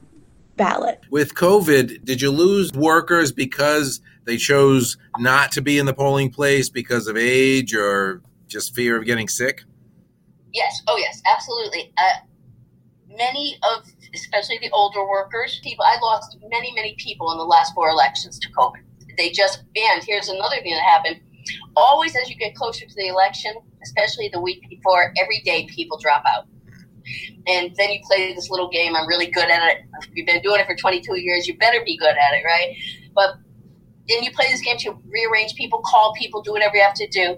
ballot. 0.56 1.00
With 1.10 1.34
COVID, 1.34 2.04
did 2.04 2.22
you 2.22 2.30
lose 2.30 2.72
workers 2.72 3.32
because 3.32 4.00
they 4.24 4.36
chose 4.36 4.96
not 5.18 5.50
to 5.52 5.60
be 5.60 5.78
in 5.78 5.86
the 5.86 5.92
polling 5.92 6.30
place 6.30 6.68
because 6.68 7.08
of 7.08 7.16
age 7.16 7.74
or 7.74 8.22
just 8.46 8.76
fear 8.76 8.96
of 8.96 9.04
getting 9.04 9.28
sick? 9.28 9.64
Yes. 10.52 10.82
Oh, 10.86 10.96
yes. 10.96 11.20
Absolutely. 11.26 11.92
Uh, 11.98 13.16
many 13.16 13.58
of, 13.74 13.84
especially 14.14 14.58
the 14.62 14.70
older 14.70 15.04
workers, 15.04 15.60
people. 15.64 15.84
I 15.84 15.98
lost 16.00 16.38
many, 16.48 16.72
many 16.72 16.94
people 16.96 17.32
in 17.32 17.38
the 17.38 17.44
last 17.44 17.74
four 17.74 17.88
elections 17.88 18.38
to 18.38 18.48
COVID. 18.52 18.83
They 19.16 19.30
just 19.30 19.62
and 19.76 20.02
here's 20.02 20.28
another 20.28 20.56
thing 20.56 20.72
that 20.72 20.82
happened. 20.82 21.20
Always, 21.76 22.16
as 22.16 22.30
you 22.30 22.36
get 22.36 22.54
closer 22.54 22.86
to 22.86 22.94
the 22.94 23.08
election, 23.08 23.54
especially 23.82 24.30
the 24.32 24.40
week 24.40 24.66
before, 24.68 25.12
every 25.20 25.40
day 25.40 25.66
people 25.66 25.98
drop 25.98 26.24
out. 26.26 26.46
And 27.46 27.74
then 27.76 27.90
you 27.90 28.00
play 28.04 28.32
this 28.34 28.48
little 28.48 28.70
game. 28.70 28.96
I'm 28.96 29.06
really 29.06 29.26
good 29.26 29.50
at 29.50 29.62
it. 29.72 29.78
You've 30.14 30.26
been 30.26 30.40
doing 30.40 30.60
it 30.60 30.66
for 30.66 30.74
22 30.74 31.20
years, 31.20 31.46
you 31.46 31.56
better 31.58 31.82
be 31.84 31.98
good 31.98 32.14
at 32.16 32.34
it, 32.34 32.44
right? 32.44 32.74
But 33.14 33.36
then 34.08 34.22
you 34.22 34.30
play 34.32 34.46
this 34.50 34.62
game 34.62 34.78
to 34.78 34.98
rearrange 35.06 35.54
people, 35.54 35.80
call 35.84 36.14
people, 36.14 36.42
do 36.42 36.52
whatever 36.52 36.76
you 36.76 36.82
have 36.82 36.94
to 36.94 37.08
do. 37.08 37.36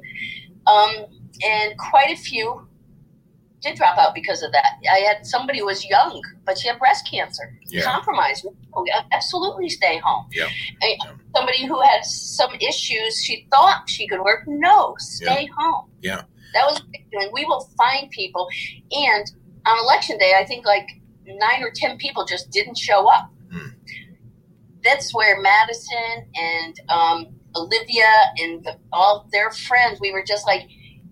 Um, 0.67 1.07
and 1.45 1.77
quite 1.79 2.11
a 2.11 2.17
few 2.17 2.66
did 3.61 3.77
drop 3.77 3.97
out 3.99 4.15
because 4.15 4.43
of 4.43 4.53
that. 4.53 4.73
I 4.91 4.99
had 4.99 5.27
somebody 5.27 5.61
who 5.61 5.67
was 5.67 5.85
young, 5.85 6.23
but 6.45 6.59
she 6.59 6.69
had 6.69 6.79
breast 6.79 7.09
cancer, 7.11 7.59
Yeah. 7.69 7.83
compromised. 7.83 8.47
Absolutely 9.13 9.69
stay 9.71 9.99
home. 9.99 10.27
Yeah. 10.33 10.49
And 10.83 11.21
Somebody 11.35 11.67
who 11.67 11.81
had 11.83 12.03
some 12.05 12.51
issues, 12.61 13.23
she 13.23 13.47
thought 13.51 13.89
she 13.91 14.07
could 14.09 14.21
work. 14.21 14.45
No, 14.47 14.95
stay 14.99 15.47
home. 15.59 15.91
Yeah. 16.01 16.23
That 16.55 16.65
was, 16.65 16.81
and 17.13 17.31
we 17.33 17.45
will 17.45 17.69
find 17.77 18.11
people. 18.11 18.49
And 18.91 19.27
on 19.67 19.79
election 19.85 20.17
day, 20.19 20.33
I 20.39 20.47
think 20.47 20.65
like 20.65 20.89
nine 21.27 21.63
or 21.63 21.71
10 21.75 21.99
people 21.99 22.25
just 22.25 22.51
didn't 22.51 22.79
show 22.79 23.11
up. 23.13 23.31
Hmm. 23.53 23.69
That's 24.83 25.15
where 25.15 25.41
Madison 25.41 26.27
and 26.35 26.81
um, 26.89 27.27
Olivia 27.55 28.11
and 28.39 28.65
the, 28.65 28.79
all 28.93 29.27
their 29.33 29.51
friends, 29.51 30.01
we 30.01 30.13
were 30.13 30.25
just 30.27 30.47
like, 30.47 30.63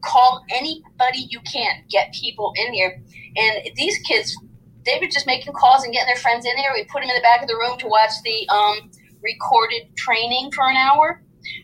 call 0.04 0.44
anybody 0.50 1.26
you 1.30 1.40
can, 1.40 1.82
get 1.90 2.12
people 2.12 2.52
in 2.56 2.72
here. 2.72 3.02
And 3.36 3.70
these 3.76 3.98
kids, 3.98 4.36
they 4.84 4.98
were 5.00 5.06
just 5.06 5.26
making 5.26 5.52
calls 5.54 5.84
and 5.84 5.92
getting 5.92 6.06
their 6.08 6.22
friends 6.22 6.44
in 6.44 6.52
there. 6.56 6.72
We 6.74 6.84
put 6.84 7.00
them 7.00 7.10
in 7.10 7.16
the 7.16 7.22
back 7.22 7.42
of 7.42 7.48
the 7.48 7.56
room 7.56 7.78
to 7.78 7.88
watch 7.88 8.12
the 8.24 8.48
um, 8.48 8.90
recorded 9.22 9.96
training 9.96 10.52
for 10.52 10.68
an 10.68 10.76
hour. 10.76 11.22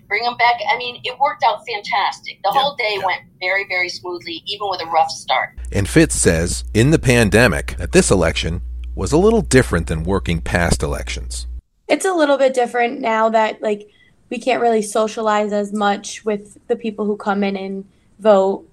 Bring 0.08 0.24
them 0.24 0.36
back. 0.36 0.56
I 0.70 0.76
mean, 0.76 1.00
it 1.04 1.18
worked 1.18 1.42
out 1.42 1.60
fantastic. 1.66 2.38
The 2.42 2.50
Yeah, 2.54 2.60
whole 2.60 2.76
day 2.76 2.96
yeah. 2.98 3.06
went 3.06 3.22
very, 3.40 3.66
very 3.68 3.88
smoothly, 3.88 4.42
even 4.46 4.68
with 4.68 4.82
a 4.82 4.86
rough 4.86 5.10
start. 5.10 5.50
And 5.72 5.88
Fitz 5.88 6.14
says 6.14 6.64
in 6.74 6.90
the 6.90 6.98
pandemic 6.98 7.76
that 7.78 7.92
this 7.92 8.10
election 8.10 8.60
was 8.94 9.12
a 9.12 9.18
little 9.18 9.40
different 9.40 9.86
than 9.86 10.02
working 10.04 10.40
past 10.42 10.82
elections. 10.82 11.46
It's 11.88 12.04
a 12.04 12.12
little 12.12 12.36
bit 12.36 12.52
different 12.52 13.00
now 13.00 13.30
that 13.30 13.62
like 13.62 13.88
we 14.28 14.38
can't 14.38 14.60
really 14.60 14.82
socialize 14.82 15.52
as 15.52 15.72
much 15.72 16.24
with 16.24 16.58
the 16.68 16.76
people 16.76 17.06
who 17.06 17.16
come 17.16 17.42
in 17.42 17.56
and 17.56 17.84
vote, 18.20 18.68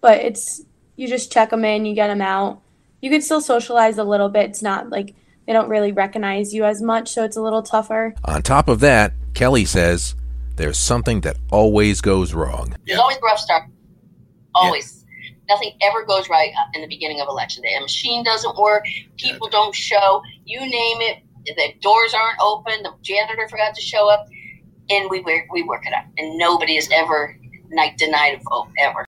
but 0.00 0.20
it's 0.20 0.62
you 0.96 1.08
just 1.08 1.32
check 1.32 1.50
them 1.50 1.64
in, 1.64 1.84
you 1.84 1.94
get 1.94 2.08
them 2.08 2.22
out. 2.22 2.62
You 3.00 3.10
can 3.10 3.20
still 3.20 3.40
socialize 3.40 3.98
a 3.98 4.04
little 4.04 4.28
bit. 4.28 4.50
It's 4.50 4.62
not 4.62 4.90
like 4.90 5.14
they 5.46 5.52
don't 5.52 5.68
really 5.68 5.92
recognize 5.92 6.54
you 6.54 6.64
as 6.64 6.80
much, 6.80 7.08
so 7.08 7.24
it's 7.24 7.36
a 7.36 7.42
little 7.42 7.62
tougher. 7.62 8.14
On 8.24 8.42
top 8.42 8.68
of 8.68 8.80
that, 8.80 9.12
Kelly 9.34 9.64
says 9.64 10.14
there's 10.56 10.78
something 10.78 11.22
that 11.22 11.36
always 11.50 12.00
goes 12.00 12.32
wrong. 12.34 12.76
There's 12.86 12.98
always 12.98 13.16
a 13.16 13.20
rough 13.20 13.38
start. 13.38 13.64
Always. 14.54 15.04
Nothing 15.48 15.72
ever 15.82 16.04
goes 16.04 16.28
right 16.28 16.50
uh, 16.56 16.64
in 16.74 16.82
the 16.82 16.86
beginning 16.86 17.20
of 17.20 17.28
election 17.28 17.62
day. 17.62 17.74
A 17.76 17.80
machine 17.80 18.22
doesn't 18.22 18.56
work. 18.56 18.86
People 19.16 19.48
don't 19.48 19.74
show. 19.74 20.22
You 20.44 20.60
name 20.60 20.98
it. 21.00 21.18
The 21.44 21.74
doors 21.80 22.14
aren't 22.14 22.38
open. 22.40 22.82
The 22.82 22.92
janitor 23.02 23.48
forgot 23.48 23.74
to 23.74 23.80
show 23.80 24.08
up. 24.08 24.28
And 24.88 25.10
we 25.10 25.20
work, 25.20 25.44
we 25.52 25.62
work 25.62 25.86
it 25.86 25.92
out. 25.92 26.04
And 26.18 26.38
nobody 26.38 26.76
is 26.76 26.88
ever 26.92 27.36
a 27.78 28.40
vote, 28.50 28.68
ever. 28.78 29.06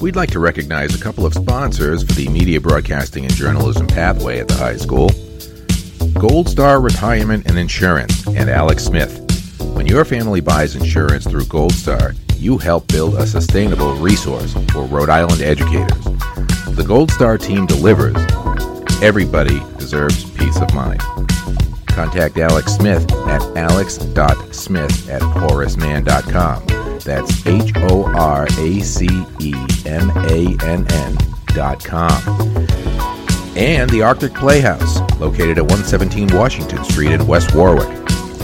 We'd 0.00 0.16
like 0.16 0.30
to 0.32 0.38
recognize 0.38 0.94
a 0.94 1.02
couple 1.02 1.24
of 1.24 1.32
sponsors 1.32 2.02
for 2.02 2.12
the 2.12 2.28
media 2.28 2.60
broadcasting 2.60 3.24
and 3.24 3.34
journalism 3.34 3.86
pathway 3.86 4.38
at 4.38 4.48
the 4.48 4.54
high 4.54 4.76
school 4.76 5.10
Gold 6.18 6.48
Star 6.48 6.80
Retirement 6.80 7.46
and 7.46 7.58
Insurance 7.58 8.26
and 8.26 8.48
Alex 8.48 8.84
Smith. 8.84 9.20
When 9.74 9.86
your 9.86 10.04
family 10.04 10.40
buys 10.40 10.76
insurance 10.76 11.26
through 11.26 11.46
Gold 11.46 11.72
Star, 11.72 12.14
you 12.36 12.58
help 12.58 12.86
build 12.88 13.14
a 13.14 13.26
sustainable 13.26 13.94
resource 13.94 14.52
for 14.72 14.84
Rhode 14.84 15.08
Island 15.08 15.40
educators. 15.40 16.04
The 16.76 16.84
Gold 16.86 17.10
Star 17.10 17.38
team 17.38 17.66
delivers. 17.66 18.16
Everybody 19.02 19.60
deserves 19.78 20.30
peace 20.30 20.60
of 20.60 20.72
mind. 20.74 21.00
Contact 21.86 22.38
Alex 22.38 22.74
Smith 22.74 23.10
at 23.26 23.42
alex.smith 23.56 25.08
at 25.08 25.22
horacemann.com. 25.22 26.83
That's 27.04 27.46
H 27.46 27.70
O 27.76 28.04
R 28.14 28.46
A 28.58 28.80
C 28.80 29.06
E 29.38 29.54
M 29.84 30.10
A 30.10 30.56
N 30.64 30.86
N 30.90 31.18
dot 31.48 31.84
com. 31.84 32.20
And 33.56 33.88
the 33.90 34.02
Arctic 34.02 34.34
Playhouse, 34.34 34.98
located 35.20 35.58
at 35.58 35.64
117 35.64 36.36
Washington 36.36 36.82
Street 36.84 37.12
in 37.12 37.26
West 37.26 37.54
Warwick. 37.54 37.88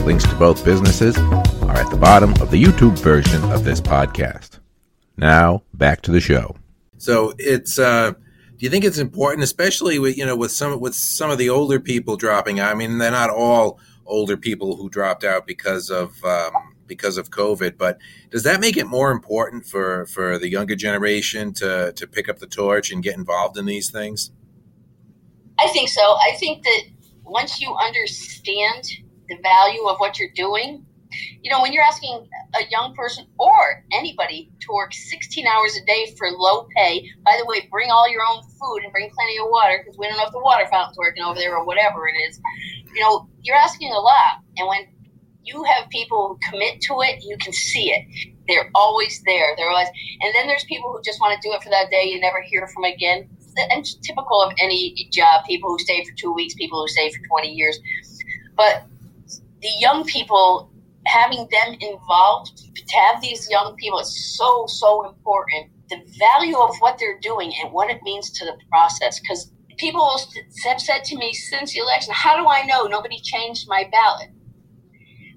Links 0.05 0.25
to 0.25 0.35
both 0.37 0.65
businesses 0.65 1.17
are 1.19 1.77
at 1.77 1.91
the 1.91 1.97
bottom 1.97 2.31
of 2.35 2.51
the 2.51 2.63
YouTube 2.63 2.99
version 2.99 3.43
of 3.51 3.65
this 3.65 3.81
podcast. 3.81 4.61
Now, 5.17 5.63
back 5.75 6.03
to 6.03 6.11
the 6.11 6.21
show. 6.21 6.57
So 6.99 7.33
it's 7.39 7.79
uh 7.79 8.13
do 8.13 8.67
you 8.67 8.71
think 8.71 8.85
it's 8.85 8.99
important 8.99 9.43
especially 9.43 9.99
with 9.99 10.19
you 10.19 10.27
know 10.27 10.37
with 10.37 10.53
some 10.53 10.79
with 10.81 10.95
some 10.95 11.31
of 11.31 11.39
the 11.39 11.49
older 11.49 11.81
people 11.81 12.17
dropping 12.17 12.61
out? 12.61 12.71
I 12.71 12.75
mean, 12.75 12.99
they're 12.99 13.11
not 13.11 13.31
all 13.31 13.81
older 14.05 14.37
people 14.37 14.77
who 14.77 14.91
dropped 14.91 15.25
out 15.25 15.47
because 15.47 15.89
of 15.89 16.23
um, 16.25 16.53
because 16.91 17.17
of 17.17 17.31
COVID, 17.31 17.79
but 17.79 17.99
does 18.31 18.43
that 18.43 18.61
make 18.61 18.77
it 18.77 18.87
more 18.87 19.13
important 19.13 19.65
for 19.65 20.05
for 20.07 20.39
the 20.39 20.51
younger 20.51 20.75
generation 20.75 21.55
to 21.55 21.93
to 21.93 22.07
pick 22.07 22.29
up 22.29 22.41
the 22.41 22.47
torch 22.47 22.91
and 22.91 23.03
get 23.03 23.17
involved 23.17 23.57
in 23.57 23.65
these 23.65 23.89
things? 23.91 24.33
I 25.59 25.69
think 25.69 25.89
so. 25.89 26.03
I 26.03 26.37
think 26.41 26.65
that 26.65 26.83
once 27.23 27.61
you 27.61 27.73
understand 27.75 28.85
the 29.29 29.37
value 29.43 29.87
of 29.87 29.99
what 29.99 30.19
you're 30.19 30.35
doing, 30.35 30.85
you 31.43 31.51
know, 31.51 31.63
when 31.63 31.73
you're 31.73 31.85
asking 31.85 32.29
a 32.55 32.63
young 32.71 32.95
person 32.95 33.27
or 33.39 33.85
anybody 33.93 34.51
to 34.61 34.67
work 34.73 34.93
16 34.93 35.47
hours 35.47 35.77
a 35.77 35.85
day 35.87 36.13
for 36.19 36.29
low 36.31 36.67
pay, 36.77 37.09
by 37.25 37.39
the 37.39 37.47
way, 37.47 37.69
bring 37.71 37.91
all 37.91 38.11
your 38.11 38.23
own 38.29 38.43
food 38.43 38.83
and 38.83 38.93
bring 38.93 39.11
plenty 39.11 39.39
of 39.39 39.47
water 39.49 39.79
because 39.79 39.97
we 39.97 40.09
don't 40.09 40.17
know 40.17 40.27
if 40.27 40.33
the 40.33 40.41
water 40.41 40.67
fountain's 40.71 40.99
working 40.99 41.23
over 41.23 41.39
there 41.39 41.57
or 41.57 41.65
whatever 41.65 42.09
it 42.09 42.19
is. 42.29 42.41
You 42.95 43.01
know, 43.03 43.29
you're 43.43 43.57
asking 43.57 43.93
a 43.93 44.01
lot. 44.01 44.43
And 44.57 44.67
when 44.67 44.89
you 45.45 45.65
have 45.65 45.89
people 45.91 46.29
who 46.29 46.51
commit 46.51 46.81
to 46.83 47.01
it, 47.01 47.23
you 47.25 47.37
can 47.39 47.53
see 47.53 47.91
it. 47.91 48.33
They're 48.49 48.71
always 48.75 49.23
there. 49.27 49.55
They're 49.57 49.71
always, 49.71 49.89
and 50.21 50.35
then 50.35 50.47
there's 50.47 50.65
people 50.65 50.93
who 50.93 51.03
just 51.03 51.21
want 51.21 51.41
to 51.41 51.49
do 51.49 51.55
it 51.55 51.63
for 51.63 51.71
that 51.71 51.91
day. 51.91 52.05
You 52.05 52.21
never 52.21 52.43
hear 52.43 52.67
from 52.69 52.85
again. 52.85 53.29
And 53.71 53.85
typical 54.03 54.41
of 54.43 54.53
any 54.61 55.09
job, 55.13 55.45
people 55.45 55.71
who 55.71 55.79
stay 55.79 56.05
for 56.05 56.13
two 56.17 56.33
weeks, 56.33 56.55
people 56.55 56.81
who 56.81 56.89
stay 56.89 57.11
for 57.11 57.21
20 57.29 57.53
years. 57.53 57.79
But 58.57 58.85
the 59.61 59.71
young 59.79 60.05
people 60.05 60.71
having 61.07 61.49
them 61.51 61.77
involved 61.81 62.59
to 62.75 62.97
have 62.97 63.21
these 63.21 63.49
young 63.51 63.75
people 63.77 63.99
is 63.99 64.37
so 64.37 64.65
so 64.67 65.09
important 65.09 65.71
the 65.89 66.01
value 66.19 66.57
of 66.59 66.77
what 66.79 66.99
they're 66.99 67.19
doing 67.21 67.53
and 67.63 67.73
what 67.73 67.91
it 67.91 68.01
means 68.03 68.31
to 68.31 68.45
the 68.45 68.57
process 68.71 69.19
because 69.19 69.51
people 69.79 70.19
have 70.65 70.81
said 70.81 71.03
to 71.05 71.17
me 71.17 71.33
since 71.33 71.73
the 71.73 71.81
election 71.81 72.13
how 72.15 72.37
do 72.37 72.47
i 72.49 72.65
know 72.67 72.85
nobody 72.85 73.19
changed 73.21 73.67
my 73.67 73.89
ballot 73.91 74.29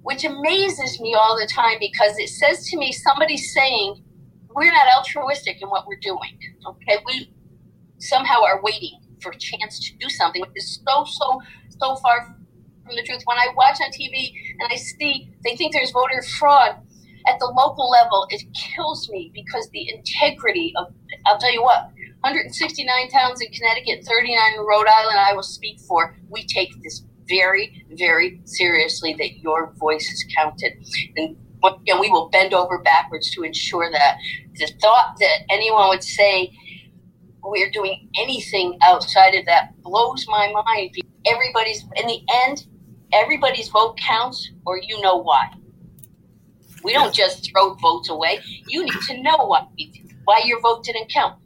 which 0.03 0.24
amazes 0.24 1.00
me 1.00 1.13
all 1.13 1.38
the 1.39 1.48
time 1.48 1.77
because 1.79 2.17
it 2.17 2.29
says 2.29 2.67
to 2.69 2.77
me 2.77 2.91
somebody's 2.91 3.53
saying 3.53 4.03
we're 4.55 4.72
not 4.72 4.88
altruistic 4.95 5.62
in 5.62 5.69
what 5.69 5.86
we're 5.88 6.00
doing 6.01 6.38
okay 6.67 6.98
we 7.05 7.31
somehow 8.00 8.41
are 8.43 8.62
waiting 8.62 9.00
for 9.22 9.31
a 9.31 9.38
chance 9.38 9.79
to 9.79 9.95
do 9.98 10.10
something 10.10 10.41
which 10.41 10.51
is 10.55 10.79
so 10.86 11.05
so 11.05 11.41
so 11.79 11.95
far 11.98 12.36
from 12.86 12.95
the 12.95 13.03
truth. 13.03 13.22
When 13.25 13.38
I 13.38 13.48
watch 13.55 13.79
on 13.81 13.91
TV 13.91 14.33
and 14.60 14.72
I 14.72 14.75
see 14.75 15.29
they 15.43 15.55
think 15.55 15.74
there's 15.74 15.91
voter 15.91 16.22
fraud 16.39 16.75
at 17.27 17.39
the 17.39 17.45
local 17.45 17.89
level, 17.89 18.27
it 18.29 18.43
kills 18.53 19.10
me 19.10 19.31
because 19.33 19.69
the 19.72 19.89
integrity 19.89 20.74
of, 20.77 20.93
I'll 21.25 21.39
tell 21.39 21.53
you 21.53 21.63
what, 21.63 21.86
169 22.22 23.10
towns 23.10 23.41
in 23.41 23.50
Connecticut, 23.51 24.05
39 24.05 24.53
in 24.55 24.60
Rhode 24.60 24.88
Island, 24.88 25.19
I 25.19 25.33
will 25.33 25.43
speak 25.43 25.79
for. 25.79 26.17
We 26.29 26.45
take 26.45 26.72
this 26.83 27.03
very, 27.27 27.85
very 27.91 28.41
seriously 28.45 29.13
that 29.17 29.37
your 29.39 29.73
voice 29.77 30.09
is 30.09 30.25
counted. 30.35 30.73
And 31.17 31.37
we 31.99 32.09
will 32.09 32.29
bend 32.29 32.53
over 32.53 32.79
backwards 32.79 33.31
to 33.31 33.43
ensure 33.43 33.89
that. 33.91 34.17
The 34.55 34.71
thought 34.81 35.15
that 35.19 35.39
anyone 35.49 35.89
would 35.89 36.03
say 36.03 36.51
we're 37.43 37.71
doing 37.71 38.09
anything 38.17 38.77
outside 38.83 39.36
of 39.36 39.45
that 39.45 39.81
blows 39.81 40.25
my 40.27 40.51
mind. 40.65 40.95
Everybody's, 41.25 41.83
in 41.95 42.07
the 42.07 42.21
end, 42.45 42.65
everybody's 43.12 43.69
vote 43.69 43.97
counts 43.97 44.51
or 44.65 44.79
you 44.81 44.99
know 45.01 45.17
why. 45.17 45.49
We 46.83 46.93
don't 46.93 47.13
just 47.13 47.49
throw 47.49 47.75
votes 47.75 48.09
away. 48.09 48.39
You 48.67 48.83
need 48.83 49.01
to 49.07 49.21
know 49.21 49.38
why, 49.38 49.65
why 50.25 50.41
your 50.45 50.59
vote 50.62 50.83
didn't 50.83 51.09
count. 51.09 51.39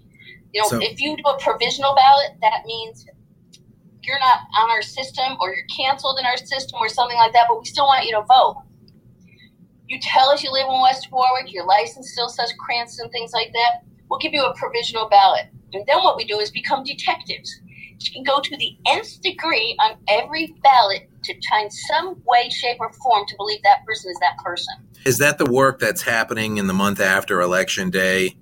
You 0.54 0.62
know, 0.62 0.68
so, 0.70 0.80
if 0.82 1.00
you 1.00 1.16
do 1.16 1.24
a 1.24 1.40
provisional 1.40 1.94
ballot, 1.96 2.32
that 2.42 2.64
means 2.66 3.06
you're 4.08 4.20
not 4.20 4.40
on 4.58 4.72
our 4.72 4.82
system 4.82 5.38
or 5.42 5.54
you're 5.54 5.66
canceled 5.66 6.18
in 6.18 6.26
our 6.26 6.38
system 6.38 6.80
or 6.80 6.88
something 6.88 7.18
like 7.18 7.34
that, 7.34 7.46
but 7.50 7.60
we 7.60 7.66
still 7.66 7.86
want 7.86 8.06
you 8.06 8.14
to 8.14 8.22
vote. 8.22 8.64
You 9.88 10.00
tell 10.02 10.30
us 10.30 10.44
you 10.44 10.52
live 10.52 10.66
in 10.68 10.82
West 10.82 11.10
Warwick, 11.12 11.54
your 11.54 11.66
license 11.66 12.12
still 12.12 12.30
says 12.30 12.54
Cranston, 12.58 13.10
things 13.10 13.32
like 13.34 13.52
that. 13.54 13.84
We'll 14.10 14.20
give 14.20 14.34
you 14.34 14.44
a 14.44 14.56
provisional 14.56 15.10
ballot. 15.10 15.48
And 15.74 15.86
then 15.86 15.98
what 15.98 16.16
we 16.16 16.24
do 16.24 16.40
is 16.40 16.50
become 16.50 16.84
detectives. 16.84 17.62
You 18.00 18.12
can 18.14 18.24
go 18.24 18.40
to 18.40 18.58
the 18.58 18.78
nth 18.86 19.22
degree 19.22 19.76
on 19.82 19.98
every 20.08 20.56
ballot 20.64 21.10
to 21.24 21.34
find 21.50 21.72
some 21.74 22.22
way, 22.26 22.50
shape, 22.50 22.78
or 22.80 22.92
form 22.94 23.26
to 23.28 23.36
believe 23.38 23.62
that 23.64 23.86
person 23.86 24.12
is 24.12 24.18
that 24.20 24.38
person. 24.44 24.74
Is 25.06 25.18
that 25.18 25.38
the 25.38 25.50
work 25.50 25.80
that's 25.80 26.04
happening 26.04 26.58
in 26.58 26.68
the 26.68 26.74
month 26.74 27.00
after 27.00 27.42
election 27.42 27.90
day 27.90 28.38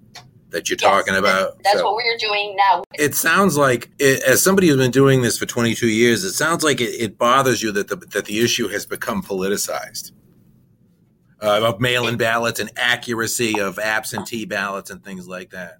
that 0.55 0.69
you're 0.69 0.77
yes, 0.79 0.89
talking 0.89 1.15
about? 1.15 1.61
That's 1.63 1.79
so, 1.79 1.83
what 1.83 1.95
we're 1.95 2.17
doing 2.17 2.55
now. 2.55 2.83
It 2.93 3.13
sounds 3.13 3.57
like, 3.57 3.89
it, 3.99 4.23
as 4.23 4.41
somebody 4.41 4.69
who's 4.69 4.77
been 4.77 4.89
doing 4.89 5.21
this 5.21 5.37
for 5.37 5.45
22 5.45 5.87
years, 5.87 6.23
it 6.23 6.31
sounds 6.31 6.63
like 6.63 6.79
it, 6.79 6.91
it 6.91 7.17
bothers 7.17 7.61
you 7.61 7.73
that 7.73 7.89
the, 7.89 7.97
that 7.97 8.23
the 8.23 8.39
issue 8.39 8.69
has 8.69 8.85
become 8.85 9.21
politicized. 9.21 10.13
Uh, 11.41 11.61
of 11.65 11.81
mail-in 11.81 12.15
ballots 12.15 12.61
and 12.61 12.71
accuracy 12.77 13.59
of 13.59 13.77
absentee 13.77 14.45
ballots 14.45 14.89
and 14.89 15.03
things 15.03 15.27
like 15.27 15.49
that. 15.49 15.77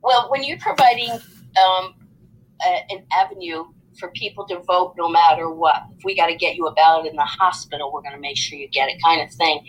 Well, 0.00 0.30
when 0.30 0.44
you're 0.44 0.60
providing 0.60 1.10
um, 1.10 1.94
a, 2.64 2.80
an 2.90 3.04
avenue 3.12 3.64
for 3.98 4.10
people 4.12 4.46
to 4.46 4.60
vote 4.60 4.94
no 4.96 5.08
matter 5.08 5.50
what. 5.50 5.82
If 5.96 6.04
we 6.04 6.14
got 6.14 6.28
to 6.28 6.36
get 6.36 6.54
you 6.54 6.66
a 6.68 6.72
ballot 6.72 7.06
in 7.06 7.16
the 7.16 7.22
hospital, 7.22 7.92
we're 7.92 8.02
going 8.02 8.14
to 8.14 8.20
make 8.20 8.36
sure 8.36 8.56
you 8.56 8.68
get 8.68 8.88
it, 8.88 9.02
kind 9.02 9.20
of 9.20 9.34
thing. 9.34 9.66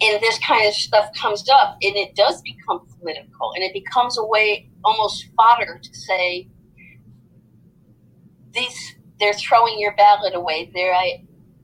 And 0.00 0.20
this 0.20 0.38
kind 0.38 0.66
of 0.66 0.74
stuff 0.74 1.12
comes 1.14 1.48
up, 1.48 1.78
and 1.82 1.96
it 1.96 2.14
does 2.14 2.40
become 2.42 2.86
political, 2.98 3.52
and 3.54 3.64
it 3.64 3.72
becomes 3.72 4.18
a 4.18 4.24
way, 4.24 4.70
almost 4.84 5.26
fodder, 5.36 5.80
to 5.82 5.94
say 5.94 6.48
these 8.52 8.94
they're 9.18 9.34
throwing 9.34 9.78
your 9.78 9.94
ballot 9.96 10.34
away. 10.34 10.70
They're 10.72 10.94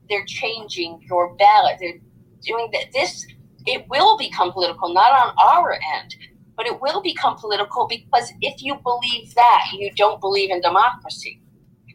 they're 0.09 0.25
changing 0.25 1.01
your 1.09 1.35
ballot. 1.35 1.77
They're 1.79 1.99
doing 2.41 2.69
that. 2.73 2.91
This 2.93 3.25
it 3.65 3.85
will 3.89 4.17
become 4.17 4.51
political, 4.51 4.93
not 4.93 5.11
on 5.11 5.33
our 5.41 5.73
end, 5.73 6.15
but 6.55 6.67
it 6.67 6.79
will 6.81 7.01
become 7.01 7.35
political 7.37 7.87
because 7.87 8.31
if 8.41 8.61
you 8.61 8.75
believe 8.83 9.33
that, 9.35 9.65
you 9.73 9.91
don't 9.95 10.21
believe 10.21 10.51
in 10.51 10.61
democracy. 10.61 11.41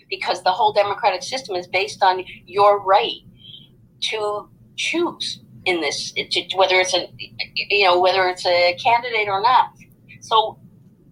Because 0.08 0.42
the 0.42 0.50
whole 0.50 0.72
democratic 0.72 1.22
system 1.22 1.54
is 1.54 1.68
based 1.68 2.02
on 2.02 2.24
your 2.44 2.82
right 2.82 3.20
to 4.00 4.48
choose 4.76 5.40
in 5.64 5.80
this, 5.80 6.12
whether 6.56 6.76
it's 6.76 6.94
a, 6.94 7.06
you 7.54 7.84
know, 7.84 8.00
whether 8.00 8.28
it's 8.28 8.46
a 8.46 8.76
candidate 8.82 9.28
or 9.28 9.40
not. 9.42 9.70
So 10.20 10.58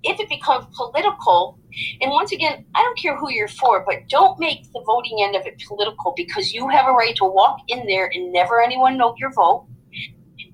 if 0.02 0.18
it 0.20 0.28
becomes 0.28 0.66
political, 0.74 1.58
and 2.00 2.10
once 2.10 2.32
again, 2.32 2.64
I 2.74 2.82
don't 2.82 2.98
care 2.98 3.16
who 3.16 3.30
you're 3.30 3.48
for, 3.48 3.84
but 3.86 4.08
don't 4.08 4.38
make 4.38 4.64
the 4.72 4.82
voting 4.86 5.18
end 5.22 5.36
of 5.36 5.46
it 5.46 5.62
political 5.66 6.14
because 6.16 6.52
you 6.52 6.68
have 6.68 6.86
a 6.86 6.92
right 6.92 7.14
to 7.16 7.24
walk 7.24 7.60
in 7.68 7.86
there 7.86 8.10
and 8.12 8.32
never 8.32 8.60
anyone 8.60 8.96
know 8.96 9.14
your 9.18 9.32
vote 9.32 9.66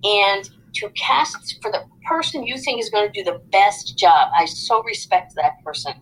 and 0.02 0.50
to 0.74 0.90
cast 0.90 1.58
for 1.62 1.70
the 1.70 1.84
person 2.04 2.44
you 2.44 2.58
think 2.58 2.80
is 2.80 2.90
going 2.90 3.10
to 3.10 3.12
do 3.12 3.24
the 3.24 3.40
best 3.50 3.96
job. 3.96 4.30
I 4.36 4.44
so 4.44 4.82
respect 4.82 5.34
that 5.36 5.52
person. 5.64 5.94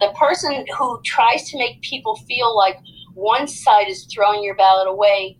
The 0.00 0.12
person 0.16 0.66
who 0.76 1.00
tries 1.04 1.48
to 1.50 1.58
make 1.58 1.80
people 1.82 2.16
feel 2.28 2.54
like 2.54 2.78
one 3.14 3.48
side 3.48 3.88
is 3.88 4.06
throwing 4.12 4.44
your 4.44 4.54
ballot 4.54 4.86
away 4.86 5.38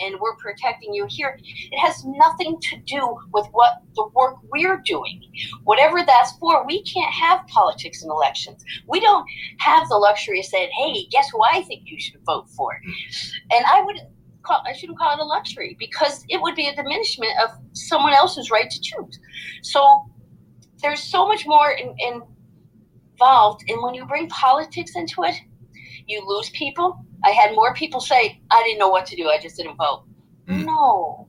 and 0.00 0.18
we're 0.20 0.36
protecting 0.36 0.94
you 0.94 1.06
here, 1.08 1.38
it 1.42 1.78
has 1.78 2.04
nothing 2.04 2.58
to 2.60 2.76
do 2.78 3.16
with 3.32 3.46
what 3.52 3.82
the 3.94 4.08
work 4.14 4.36
we're 4.50 4.82
doing. 4.84 5.22
Whatever 5.64 6.04
that's 6.04 6.32
for, 6.38 6.66
we 6.66 6.82
can't 6.84 7.12
have 7.12 7.46
politics 7.48 8.02
and 8.02 8.10
elections. 8.10 8.64
We 8.88 9.00
don't 9.00 9.26
have 9.58 9.88
the 9.88 9.96
luxury 9.96 10.40
of 10.40 10.46
saying, 10.46 10.70
hey, 10.76 11.06
guess 11.10 11.28
who 11.30 11.42
I 11.42 11.62
think 11.62 11.82
you 11.86 12.00
should 12.00 12.20
vote 12.24 12.48
for? 12.50 12.78
And 13.50 13.64
I 13.66 13.82
would 13.82 13.96
call, 14.42 14.62
I 14.66 14.72
shouldn't 14.72 14.98
call 14.98 15.14
it 15.14 15.20
a 15.20 15.24
luxury 15.24 15.76
because 15.78 16.24
it 16.28 16.40
would 16.40 16.54
be 16.54 16.68
a 16.68 16.74
diminishment 16.74 17.32
of 17.42 17.50
someone 17.72 18.12
else's 18.12 18.50
right 18.50 18.70
to 18.70 18.80
choose. 18.80 19.18
So 19.62 20.04
there's 20.80 21.02
so 21.02 21.28
much 21.28 21.46
more 21.46 21.70
in, 21.70 21.94
in 21.98 22.22
involved, 23.22 23.62
and 23.68 23.80
when 23.82 23.94
you 23.94 24.04
bring 24.06 24.28
politics 24.28 24.92
into 24.96 25.22
it, 25.22 25.36
you 26.06 26.22
lose 26.26 26.50
people. 26.50 27.04
I 27.24 27.30
had 27.30 27.54
more 27.54 27.74
people 27.74 28.00
say, 28.00 28.40
"I 28.50 28.62
didn't 28.62 28.78
know 28.78 28.88
what 28.88 29.06
to 29.06 29.16
do. 29.16 29.28
I 29.28 29.38
just 29.38 29.56
didn't 29.56 29.76
vote." 29.76 30.04
Mm. 30.48 30.64
No. 30.66 31.28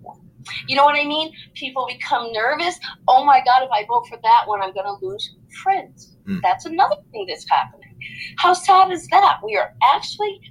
You 0.67 0.75
know 0.75 0.83
what 0.83 0.95
I 0.95 1.05
mean? 1.05 1.31
People 1.53 1.87
become 1.87 2.31
nervous. 2.33 2.77
Oh 3.07 3.23
my 3.23 3.41
God, 3.45 3.63
if 3.63 3.71
I 3.71 3.85
vote 3.85 4.07
for 4.07 4.17
that 4.23 4.43
one, 4.45 4.61
I'm 4.61 4.73
going 4.73 4.85
to 4.85 5.05
lose 5.05 5.35
friends. 5.63 6.17
Mm. 6.27 6.41
That's 6.41 6.65
another 6.65 6.97
thing 7.11 7.25
that's 7.29 7.49
happening. 7.49 7.95
How 8.37 8.53
sad 8.53 8.91
is 8.91 9.07
that? 9.07 9.39
We 9.43 9.55
are 9.55 9.73
actually 9.81 10.41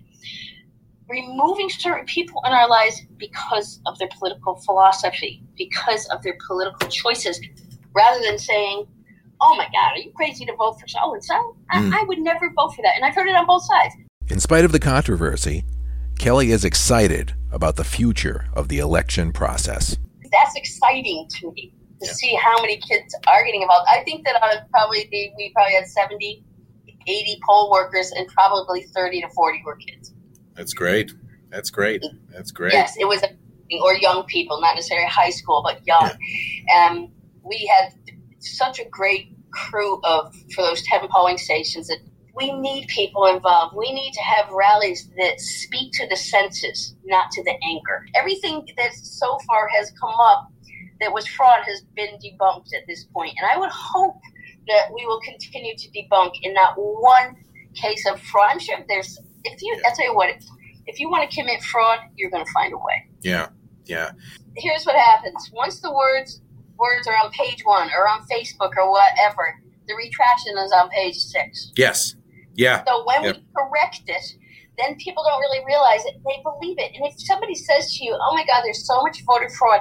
removing 1.09 1.68
certain 1.68 2.07
people 2.07 2.42
in 2.46 2.52
our 2.52 2.68
lives 2.68 3.02
because 3.18 3.81
of 3.85 3.98
their 3.98 4.09
political 4.16 4.55
philosophy, 4.57 5.42
because 5.57 6.07
of 6.07 6.22
their 6.22 6.38
political 6.46 6.88
choices, 6.88 7.38
rather 7.94 8.22
than 8.22 8.38
saying, 8.38 8.87
oh 9.42 9.55
my 9.57 9.64
God, 9.64 9.92
are 9.92 9.98
you 9.98 10.12
crazy 10.14 10.46
to 10.46 10.55
vote 10.57 10.81
for 10.81 10.88
so 10.88 11.12
and 11.12 11.22
so? 11.22 11.57
I 11.70 12.05
would 12.07 12.18
never 12.18 12.50
vote 12.57 12.74
for 12.74 12.83
that. 12.83 12.96
And 12.96 13.05
I've 13.05 13.14
heard 13.14 13.28
it 13.28 13.35
on 13.35 13.44
both 13.46 13.64
sides. 13.64 13.94
In 14.28 14.40
spite 14.40 14.64
of 14.64 14.72
the 14.72 14.78
controversy, 14.80 15.64
Kelly 16.18 16.50
is 16.50 16.64
excited 16.64 17.35
about 17.50 17.76
the 17.76 17.85
future 17.85 18.46
of 18.54 18.68
the 18.68 18.78
election 18.78 19.32
process. 19.32 19.96
That's 20.30 20.54
exciting 20.56 21.28
to 21.40 21.52
me 21.52 21.74
to 22.00 22.06
Yeah. 22.06 22.12
see 22.12 22.35
how 22.35 22.61
many 22.62 22.78
kids 22.78 23.14
are 23.26 23.44
getting 23.44 23.62
involved. 23.62 23.87
I 23.90 24.02
think 24.04 24.24
that 24.24 24.42
out 24.42 24.56
of 24.56 24.70
probably 24.70 25.08
the, 25.11 25.30
we 25.37 25.52
probably 25.54 25.74
had 25.74 25.87
70, 25.87 26.44
80 27.06 27.40
poll 27.46 27.70
workers, 27.70 28.11
and 28.12 28.26
probably 28.28 28.82
30 28.82 29.20
to 29.22 29.28
40 29.30 29.62
were 29.64 29.76
kids. 29.76 30.12
That's 30.54 30.72
great. 30.72 31.12
That's 31.50 31.68
great. 31.70 32.02
That's 32.30 32.50
great. 32.50 32.72
Yes, 32.72 32.96
it 32.98 33.04
was, 33.06 33.22
or 33.82 33.94
young 33.96 34.24
people, 34.24 34.61
not 34.61 34.74
necessarily 34.76 35.08
high 35.08 35.30
school, 35.30 35.62
but 35.62 35.87
young. 35.87 36.11
Um, 36.74 37.12
we 37.42 37.66
had 37.66 37.92
such 38.38 38.78
a 38.78 38.85
great 38.88 39.37
crew 39.50 40.00
of 40.04 40.35
for 40.54 40.62
those 40.62 40.82
ten 40.85 41.06
polling 41.08 41.37
stations 41.37 41.88
that 41.88 41.98
we 42.34 42.52
need 42.52 42.88
people 42.88 43.26
involved. 43.26 43.76
We 43.76 43.92
need 43.92 44.12
to 44.12 44.22
have 44.22 44.50
rallies 44.50 45.10
that 45.18 45.40
speak 45.40 45.92
to 45.94 46.08
the 46.08 46.16
senses, 46.16 46.94
not 47.04 47.30
to 47.32 47.44
the 47.44 47.54
anger. 47.62 48.06
Everything 48.14 48.66
that 48.76 48.92
so 48.94 49.38
far 49.46 49.68
has 49.68 49.92
come 50.00 50.14
up 50.18 50.50
that 51.00 51.12
was 51.12 51.26
fraud 51.26 51.60
has 51.66 51.82
been 51.94 52.18
debunked 52.24 52.74
at 52.74 52.86
this 52.86 53.04
point. 53.04 53.12
point, 53.14 53.38
and 53.40 53.50
I 53.50 53.58
would 53.58 53.70
hope 53.70 54.20
that 54.68 54.92
we 54.94 55.04
will 55.04 55.20
continue 55.20 55.76
to 55.76 55.88
debunk 55.90 56.32
in 56.42 56.54
not 56.54 56.74
one 56.76 57.36
case 57.74 58.06
of 58.10 58.20
fraud. 58.20 58.50
I'm 58.52 58.58
sure 58.58 58.78
there's. 58.88 59.18
If 59.44 59.60
you, 59.60 59.76
I 59.84 59.92
tell 59.94 60.06
you 60.06 60.14
what, 60.14 60.30
if 60.86 61.00
you 61.00 61.10
want 61.10 61.28
to 61.28 61.36
commit 61.36 61.62
fraud, 61.62 61.98
you're 62.16 62.30
going 62.30 62.44
to 62.44 62.52
find 62.52 62.72
a 62.72 62.76
way 62.76 63.06
Yeah. 63.22 63.48
Yeah. 63.84 64.12
here's 64.56 64.84
what 64.84 64.94
happens 64.94 65.50
once 65.52 65.80
the 65.80 65.92
words 65.92 66.40
words 66.78 67.06
are 67.08 67.14
on 67.14 67.30
page 67.32 67.62
one 67.64 67.90
or 67.96 68.08
on 68.08 68.20
facebook 68.28 68.70
or 68.76 68.90
whatever 68.90 69.58
the 69.88 69.94
retraction 69.94 70.56
is 70.58 70.70
on 70.72 70.88
page 70.90 71.16
six 71.16 71.72
Yes. 71.76 72.14
Yeah. 72.54 72.84
so 72.86 73.04
when 73.04 73.22
Yep. 73.24 73.36
we 73.36 73.42
correct 73.56 74.02
it 74.06 74.24
then 74.78 74.96
people 74.96 75.22
don't 75.22 75.40
really 75.40 75.64
realize 75.66 76.04
it 76.06 76.14
they 76.24 76.42
believe 76.42 76.78
it 76.78 76.92
and 76.94 77.04
if 77.06 77.14
somebody 77.18 77.54
says 77.54 77.94
to 77.96 78.04
you 78.04 78.12
oh 78.20 78.34
my 78.34 78.44
god 78.46 78.62
there's 78.64 78.86
so 78.86 79.02
much 79.02 79.22
voter 79.24 79.48
fraud 79.58 79.80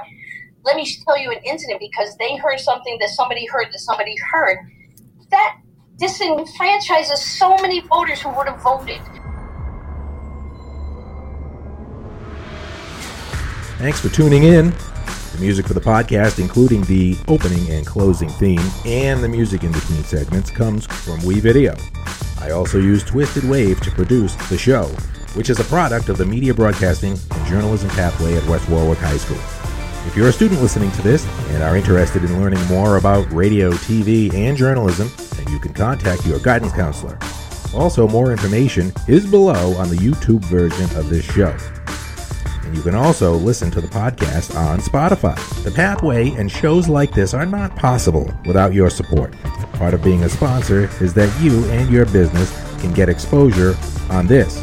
let 0.64 0.76
me 0.76 0.86
tell 1.06 1.18
you 1.18 1.32
an 1.32 1.40
incident 1.46 1.80
because 1.80 2.16
they 2.18 2.36
heard 2.38 2.60
something 2.60 2.98
that 3.00 3.10
somebody 3.10 3.46
heard 3.48 3.68
that 3.72 3.80
somebody 3.80 4.16
heard 4.32 4.58
that 5.32 5.58
disenfranchises 5.98 7.18
so 7.18 7.56
many 7.58 7.80
voters 7.88 8.22
who 8.22 8.30
would 8.36 8.48
have 8.48 8.62
voted 8.62 9.00
Thanks 13.78 14.00
for 14.00 14.10
tuning 14.10 14.44
in. 14.44 14.70
The 14.70 15.38
music 15.40 15.66
for 15.66 15.74
the 15.74 15.82
podcast, 15.82 16.38
including 16.38 16.84
the 16.84 17.18
opening 17.28 17.68
and 17.72 17.84
closing 17.84 18.30
theme 18.30 18.62
and 18.86 19.24
the 19.24 19.28
music 19.28 19.64
in 19.64 19.72
between 19.72 20.04
segments, 20.04 20.52
comes 20.52 20.86
from 20.86 21.18
WeVideo. 21.22 21.74
I 22.42 22.52
also 22.52 22.80
use 22.80 23.04
Twisted 23.04 23.44
Wave 23.44 23.80
to 23.82 23.92
produce 23.92 24.36
the 24.50 24.58
show, 24.58 24.86
which 25.36 25.50
is 25.50 25.60
a 25.60 25.64
product 25.66 26.10
of 26.10 26.18
the 26.18 26.26
Media 26.26 26.54
Broadcasting 26.54 27.18
and 27.32 27.48
Journalism 27.48 27.90
Pathway 27.92 28.36
at 28.36 28.48
West 28.48 28.68
Warwick 28.68 28.98
High 28.98 29.18
School. 29.18 29.38
If 30.08 30.16
you're 30.18 30.30
a 30.30 30.34
student 30.34 30.60
listening 30.62 30.92
to 30.94 31.02
this 31.04 31.26
and 31.50 31.62
are 31.62 31.78
interested 31.78 32.24
in 32.24 32.42
learning 32.42 32.66
more 32.66 32.98
about 32.98 33.32
radio, 33.32 33.70
TV, 33.72 34.34
and 34.34 34.58
journalism, 34.58 35.12
then 35.36 35.54
you 35.54 35.60
can 35.60 35.74
contact 35.74 36.26
your 36.26 36.40
guidance 36.40 36.74
counselor. 36.74 37.20
Also, 37.76 38.08
more 38.08 38.32
information 38.32 38.92
is 39.08 39.30
below 39.30 39.76
on 39.76 39.90
the 39.90 39.96
YouTube 39.96 40.44
version 40.46 40.86
of 40.98 41.10
this 41.10 41.24
show. 41.24 41.56
And 42.66 42.76
you 42.76 42.82
can 42.82 42.96
also 42.96 43.34
listen 43.34 43.70
to 43.72 43.82
the 43.82 43.88
podcast 43.88 44.58
on 44.58 44.80
Spotify. 44.80 45.36
The 45.64 45.72
Pathway 45.72 46.32
and 46.32 46.52
shows 46.52 46.90
like 46.90 47.14
this 47.14 47.34
are 47.34 47.46
not 47.46 47.76
possible 47.76 48.34
without 48.46 48.74
your 48.74 48.90
support. 48.90 49.34
Part 49.82 49.96
of 49.96 50.04
being 50.04 50.24
a 50.26 50.30
sponsor 50.30 50.92
is 51.04 51.12
that 51.16 51.42
you 51.42 51.66
and 51.72 51.90
your 51.90 52.06
business 52.06 52.52
can 52.80 52.94
get 52.94 53.10
exposure 53.10 53.76
on 54.12 54.28
this 54.28 54.60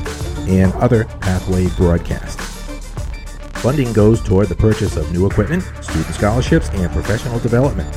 and 0.47 0.73
other 0.75 1.07
Pathway 1.19 1.67
broadcasts. 1.71 2.41
Funding 3.61 3.93
goes 3.93 4.23
toward 4.23 4.47
the 4.47 4.55
purchase 4.55 4.97
of 4.97 5.13
new 5.13 5.27
equipment, 5.27 5.65
student 5.81 6.15
scholarships, 6.15 6.69
and 6.69 6.93
professional 6.93 7.41
development. 7.41 7.93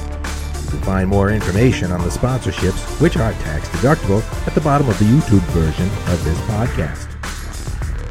You 0.63 0.69
can 0.71 0.81
find 0.81 1.07
more 1.07 1.29
information 1.29 1.91
on 1.91 2.01
the 2.01 2.09
sponsorships, 2.09 2.99
which 2.99 3.17
are 3.17 3.33
tax 3.33 3.69
deductible, 3.69 4.23
at 4.47 4.55
the 4.55 4.61
bottom 4.61 4.89
of 4.89 4.97
the 4.97 5.05
YouTube 5.05 5.45
version 5.51 5.89
of 6.11 6.23
this 6.23 6.39
podcast. 6.49 7.07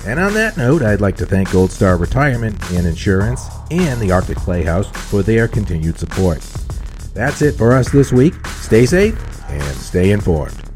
And 0.07 0.21
on 0.21 0.35
that 0.35 0.57
note, 0.57 0.83
I'd 0.83 1.01
like 1.01 1.17
to 1.17 1.27
thank 1.27 1.51
Gold 1.51 1.73
Star 1.73 1.97
Retirement 1.97 2.57
and 2.71 2.87
Insurance 2.87 3.49
and 3.73 4.01
the 4.01 4.13
Arctic 4.13 4.37
Playhouse 4.37 4.89
for 5.11 5.25
their 5.25 5.49
continued 5.49 5.99
support. 5.99 6.47
That's 7.13 7.43
it 7.43 7.57
for 7.57 7.73
us 7.73 7.91
this 7.91 8.13
week. 8.13 8.35
Stay 8.47 8.87
safe 8.87 9.19
and 9.49 9.77
stay 9.77 10.13
informed. 10.13 10.70